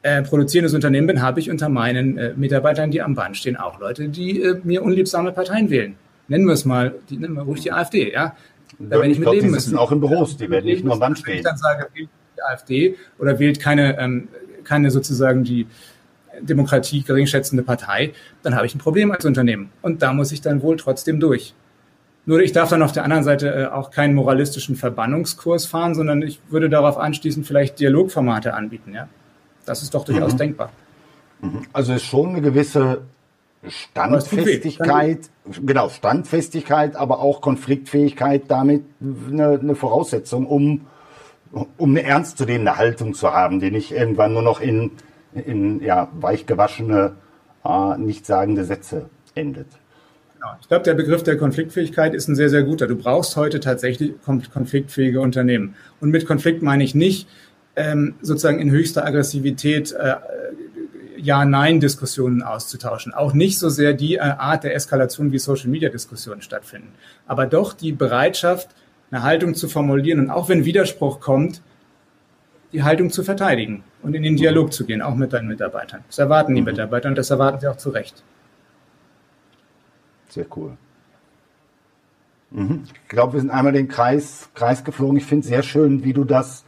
äh, 0.01 0.21
produzierendes 0.21 0.73
Unternehmen 0.73 1.07
bin, 1.07 1.21
habe 1.21 1.39
ich 1.39 1.49
unter 1.49 1.69
meinen 1.69 2.17
äh, 2.17 2.33
Mitarbeitern, 2.35 2.91
die 2.91 3.01
am 3.01 3.15
Band 3.15 3.37
stehen, 3.37 3.55
auch 3.55 3.79
Leute, 3.79 4.09
die 4.09 4.41
äh, 4.41 4.59
mir 4.63 4.83
unliebsame 4.83 5.31
Parteien 5.31 5.69
wählen. 5.69 5.95
Nennen 6.27 6.45
wir 6.45 6.53
es 6.53 6.65
mal, 6.65 6.95
die 7.09 7.17
nennen 7.17 7.35
wir 7.35 7.43
ruhig 7.43 7.61
die 7.61 7.71
AfD, 7.71 8.11
ja. 8.11 8.35
Da 8.79 8.97
werde 8.97 9.09
ich 9.09 9.19
mit 9.19 9.31
leben 9.31 9.51
müssen. 9.51 9.77
auch 9.77 9.91
in 9.91 9.99
Büros, 9.99 10.38
die 10.38 10.49
werden 10.49 10.65
nicht 10.65 10.83
nur 10.83 10.93
am 10.93 10.99
Band 10.99 11.19
stehen. 11.19 11.33
Wenn 11.33 11.38
ich 11.38 11.43
dann 11.43 11.57
sage, 11.57 11.88
wählt 11.93 12.09
die 12.38 12.41
AfD 12.41 12.95
oder 13.19 13.39
wählt 13.39 13.59
keine, 13.59 13.97
ähm, 13.99 14.27
keine 14.63 14.91
sozusagen 14.91 15.43
die 15.43 15.67
Demokratie 16.41 17.03
geringschätzende 17.03 17.63
Partei, 17.63 18.13
dann 18.41 18.55
habe 18.55 18.65
ich 18.65 18.75
ein 18.75 18.79
Problem 18.79 19.12
als 19.12 19.25
Unternehmen. 19.25 19.69
Und 19.81 20.01
da 20.01 20.13
muss 20.13 20.31
ich 20.31 20.41
dann 20.41 20.62
wohl 20.62 20.77
trotzdem 20.77 21.19
durch. 21.19 21.53
Nur 22.25 22.39
ich 22.41 22.53
darf 22.53 22.69
dann 22.69 22.81
auf 22.81 22.93
der 22.93 23.03
anderen 23.03 23.23
Seite 23.23 23.53
äh, 23.53 23.65
auch 23.65 23.91
keinen 23.91 24.15
moralistischen 24.15 24.75
Verbannungskurs 24.75 25.65
fahren, 25.65 25.93
sondern 25.93 26.21
ich 26.21 26.39
würde 26.49 26.69
darauf 26.69 26.97
anschließend 26.97 27.45
vielleicht 27.45 27.79
Dialogformate 27.79 28.53
anbieten. 28.53 28.93
Ja, 28.93 29.09
das 29.65 29.83
ist 29.83 29.93
doch 29.93 30.05
durchaus 30.05 30.33
mhm. 30.33 30.38
denkbar. 30.38 30.71
Mhm. 31.41 31.63
Also 31.73 31.93
ist 31.93 32.03
schon 32.03 32.29
eine 32.29 32.41
gewisse 32.41 33.01
Standfestigkeit, 33.67 35.30
genau, 35.65 35.89
Standfestigkeit, 35.89 36.95
aber 36.95 37.19
auch 37.19 37.41
Konfliktfähigkeit 37.41 38.43
damit 38.49 38.84
eine, 39.02 39.60
eine 39.60 39.76
Voraussetzung, 39.76 40.45
um, 40.45 40.82
um 41.78 41.89
eine 41.91 42.04
ernstzunehmende 42.04 42.78
Haltung 42.78 43.13
zu 43.13 43.32
haben, 43.34 43.60
die 43.60 43.71
nicht 43.71 43.91
irgendwann 43.91 44.34
nur 44.34 44.41
noch 44.41 44.60
in, 44.60 44.91
in 45.34 45.82
ja, 45.82 46.10
weichgewaschene, 46.13 47.13
äh, 47.63 47.97
nichtssagende 47.97 48.65
Sätze 48.65 49.10
endet. 49.36 49.67
Genau. 50.34 50.47
Ich 50.60 50.67
glaube, 50.67 50.84
der 50.84 50.93
Begriff 50.93 51.23
der 51.23 51.38
Konfliktfähigkeit 51.38 52.13
ist 52.13 52.28
ein 52.28 52.36
sehr, 52.36 52.49
sehr 52.49 52.63
guter. 52.63 52.88
Du 52.88 52.97
brauchst 52.97 53.38
heute 53.38 53.62
tatsächlich 53.62 54.13
konfliktfähige 54.26 55.21
Unternehmen. 55.21 55.76
Und 56.02 56.10
mit 56.10 56.26
Konflikt 56.26 56.62
meine 56.62 56.84
ich 56.84 56.95
nicht 56.95 57.30
ähm, 57.78 58.15
sozusagen 58.21 58.60
in 58.60 58.69
höchster 58.69 59.06
Aggressivität 59.06 59.93
äh, 59.93 60.15
ja-Nein-Diskussionen 61.23 62.43
auszutauschen. 62.43 63.13
Auch 63.13 63.33
nicht 63.33 63.57
so 63.57 63.69
sehr 63.69 63.93
die 63.93 64.15
äh, 64.15 64.19
Art 64.19 64.63
der 64.63 64.75
Eskalation, 64.75 65.31
wie 65.31 65.39
Social-Media-Diskussionen 65.39 66.41
stattfinden. 66.41 66.89
Aber 67.25 67.45
doch 67.45 67.73
die 67.73 67.91
Bereitschaft, 67.91 68.69
eine 69.12 69.23
Haltung 69.23 69.55
zu 69.55 69.67
formulieren 69.67 70.19
und 70.19 70.29
auch 70.29 70.49
wenn 70.49 70.65
Widerspruch 70.65 71.19
kommt, 71.19 71.62
die 72.71 72.83
Haltung 72.83 73.12
zu 73.12 73.23
verteidigen 73.23 73.83
und 74.01 74.15
in 74.15 74.23
den 74.23 74.36
Dialog 74.36 74.73
zu 74.73 74.86
gehen, 74.86 75.01
auch 75.01 75.15
mit 75.15 75.31
deinen 75.31 75.47
Mitarbeitern. 75.47 76.03
Das 76.07 76.17
erwarten 76.17 76.55
die 76.55 76.62
mhm. 76.62 76.67
Mitarbeiter 76.67 77.09
und 77.09 77.17
das 77.17 77.29
erwarten 77.29 77.59
sie 77.59 77.67
auch 77.67 77.77
zu 77.77 77.91
Recht. 77.91 78.23
Sehr 80.29 80.45
cool. 80.55 80.75
Mhm. 82.49 82.83
Ich 82.86 83.07
glaube, 83.07 83.33
wir 83.33 83.39
sind 83.39 83.51
einmal 83.51 83.73
den 83.73 83.88
Kreis, 83.88 84.49
Kreis 84.55 84.83
geflogen. 84.83 85.17
Ich 85.17 85.25
finde 85.25 85.41
es 85.41 85.47
sehr 85.47 85.63
schön, 85.63 86.03
wie 86.03 86.13
du 86.13 86.23
das 86.23 86.65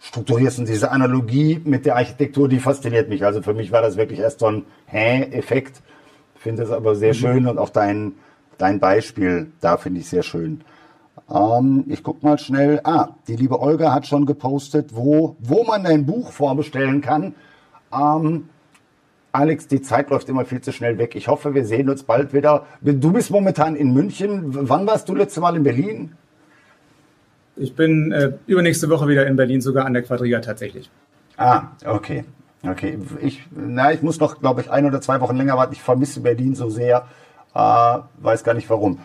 strukturierst. 0.00 0.58
Und 0.58 0.68
diese 0.68 0.90
Analogie 0.90 1.60
mit 1.64 1.86
der 1.86 1.96
Architektur, 1.96 2.48
die 2.48 2.60
fasziniert 2.60 3.08
mich. 3.08 3.24
Also 3.24 3.42
für 3.42 3.54
mich 3.54 3.72
war 3.72 3.82
das 3.82 3.96
wirklich 3.96 4.20
erst 4.20 4.40
so 4.40 4.46
ein 4.46 4.64
Hä-Effekt. 4.86 5.82
Finde 6.36 6.62
es 6.62 6.70
aber 6.70 6.94
sehr 6.94 7.14
mhm. 7.14 7.18
schön 7.18 7.46
und 7.46 7.58
auch 7.58 7.70
dein, 7.70 8.14
dein 8.58 8.78
Beispiel 8.80 9.50
da 9.60 9.76
finde 9.76 10.00
ich 10.00 10.08
sehr 10.08 10.22
schön. 10.22 10.62
Ähm, 11.30 11.84
ich 11.88 12.02
guck 12.02 12.22
mal 12.22 12.38
schnell. 12.38 12.80
Ah, 12.84 13.10
die 13.26 13.36
liebe 13.36 13.60
Olga 13.60 13.92
hat 13.92 14.06
schon 14.06 14.24
gepostet, 14.24 14.94
wo, 14.94 15.36
wo 15.40 15.64
man 15.64 15.84
dein 15.84 16.06
Buch 16.06 16.32
vorbestellen 16.32 17.00
kann. 17.00 17.34
Ähm, 17.92 18.48
Alex, 19.32 19.68
die 19.68 19.82
Zeit 19.82 20.10
läuft 20.10 20.28
immer 20.28 20.44
viel 20.44 20.60
zu 20.60 20.72
schnell 20.72 20.96
weg. 20.98 21.14
Ich 21.14 21.28
hoffe, 21.28 21.54
wir 21.54 21.64
sehen 21.64 21.90
uns 21.90 22.02
bald 22.02 22.32
wieder. 22.32 22.66
Du 22.80 23.12
bist 23.12 23.30
momentan 23.30 23.76
in 23.76 23.92
München. 23.92 24.68
Wann 24.68 24.86
warst 24.86 25.08
du 25.08 25.14
letzte 25.14 25.40
Mal 25.40 25.56
in 25.56 25.62
Berlin? 25.64 26.12
Ich 27.58 27.74
bin 27.74 28.12
äh, 28.12 28.32
übernächste 28.46 28.88
Woche 28.88 29.08
wieder 29.08 29.26
in 29.26 29.36
Berlin, 29.36 29.60
sogar 29.60 29.84
an 29.84 29.92
der 29.92 30.02
Quadriga 30.02 30.40
tatsächlich. 30.40 30.90
Ah, 31.36 31.68
okay. 31.84 32.24
Okay. 32.66 32.98
Ich, 33.20 33.42
na, 33.50 33.92
ich 33.92 34.02
muss 34.02 34.20
noch, 34.20 34.40
glaube 34.40 34.60
ich, 34.60 34.70
ein 34.70 34.86
oder 34.86 35.00
zwei 35.00 35.20
Wochen 35.20 35.36
länger 35.36 35.56
warten. 35.56 35.72
Ich 35.72 35.82
vermisse 35.82 36.20
Berlin 36.20 36.54
so 36.54 36.70
sehr. 36.70 37.06
Äh, 37.54 37.98
weiß 38.18 38.44
gar 38.44 38.54
nicht 38.54 38.68
warum. 38.70 38.98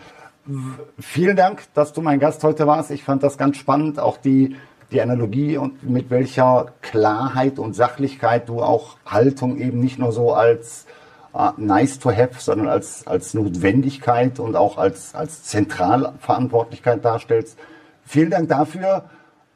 Vielen 0.98 1.36
Dank, 1.36 1.62
dass 1.74 1.92
du 1.92 2.02
mein 2.02 2.20
Gast 2.20 2.44
heute 2.44 2.66
warst. 2.66 2.90
Ich 2.90 3.02
fand 3.02 3.22
das 3.22 3.38
ganz 3.38 3.56
spannend, 3.56 3.98
auch 3.98 4.18
die, 4.18 4.56
die 4.92 5.00
Analogie 5.00 5.56
und 5.56 5.88
mit 5.88 6.10
welcher 6.10 6.72
Klarheit 6.82 7.58
und 7.58 7.74
Sachlichkeit 7.74 8.48
du 8.48 8.60
auch 8.60 8.96
Haltung 9.06 9.56
eben 9.58 9.80
nicht 9.80 9.98
nur 9.98 10.12
so 10.12 10.34
als 10.34 10.86
uh, 11.32 11.52
nice 11.56 11.98
to 11.98 12.10
have, 12.10 12.38
sondern 12.38 12.68
als, 12.68 13.06
als 13.06 13.32
Notwendigkeit 13.34 14.38
und 14.38 14.54
auch 14.54 14.76
als, 14.76 15.14
als 15.14 15.44
Zentralverantwortlichkeit 15.44 17.04
darstellst. 17.04 17.58
Vielen 18.04 18.30
Dank 18.30 18.48
dafür. 18.48 19.04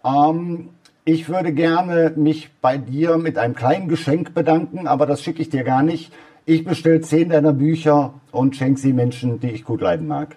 Ähm, 0.05 0.71
ich 1.05 1.29
würde 1.29 1.53
gerne 1.53 2.13
mich 2.17 2.51
bei 2.61 2.77
dir 2.77 3.17
mit 3.17 3.39
einem 3.39 3.55
kleinen 3.55 3.89
Geschenk 3.89 4.35
bedanken, 4.35 4.87
aber 4.87 5.07
das 5.07 5.23
schicke 5.23 5.41
ich 5.43 5.49
dir 5.49 5.65
gar 5.65 5.83
nicht. 5.83 6.13
Ich 6.45 6.65
bestelle 6.65 7.01
zehn 7.01 7.29
deiner 7.29 7.53
Bücher 7.53 8.15
und 8.31 8.57
schenke 8.57 8.81
sie 8.81 8.93
Menschen, 8.93 9.41
die 9.41 9.51
ich 9.51 9.65
gut 9.65 9.81
leiden 9.81 10.07
mag. 10.07 10.37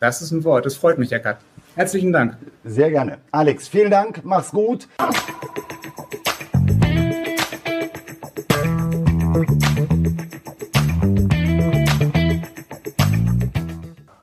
Das 0.00 0.20
ist 0.20 0.32
ein 0.32 0.44
Wort, 0.44 0.66
das 0.66 0.76
freut 0.76 0.98
mich, 0.98 1.12
Eckart. 1.12 1.38
Herzlichen 1.76 2.12
Dank. 2.12 2.36
Sehr 2.64 2.90
gerne. 2.90 3.18
Alex, 3.30 3.68
vielen 3.68 3.90
Dank, 3.90 4.20
mach's 4.22 4.50
gut. 4.50 4.86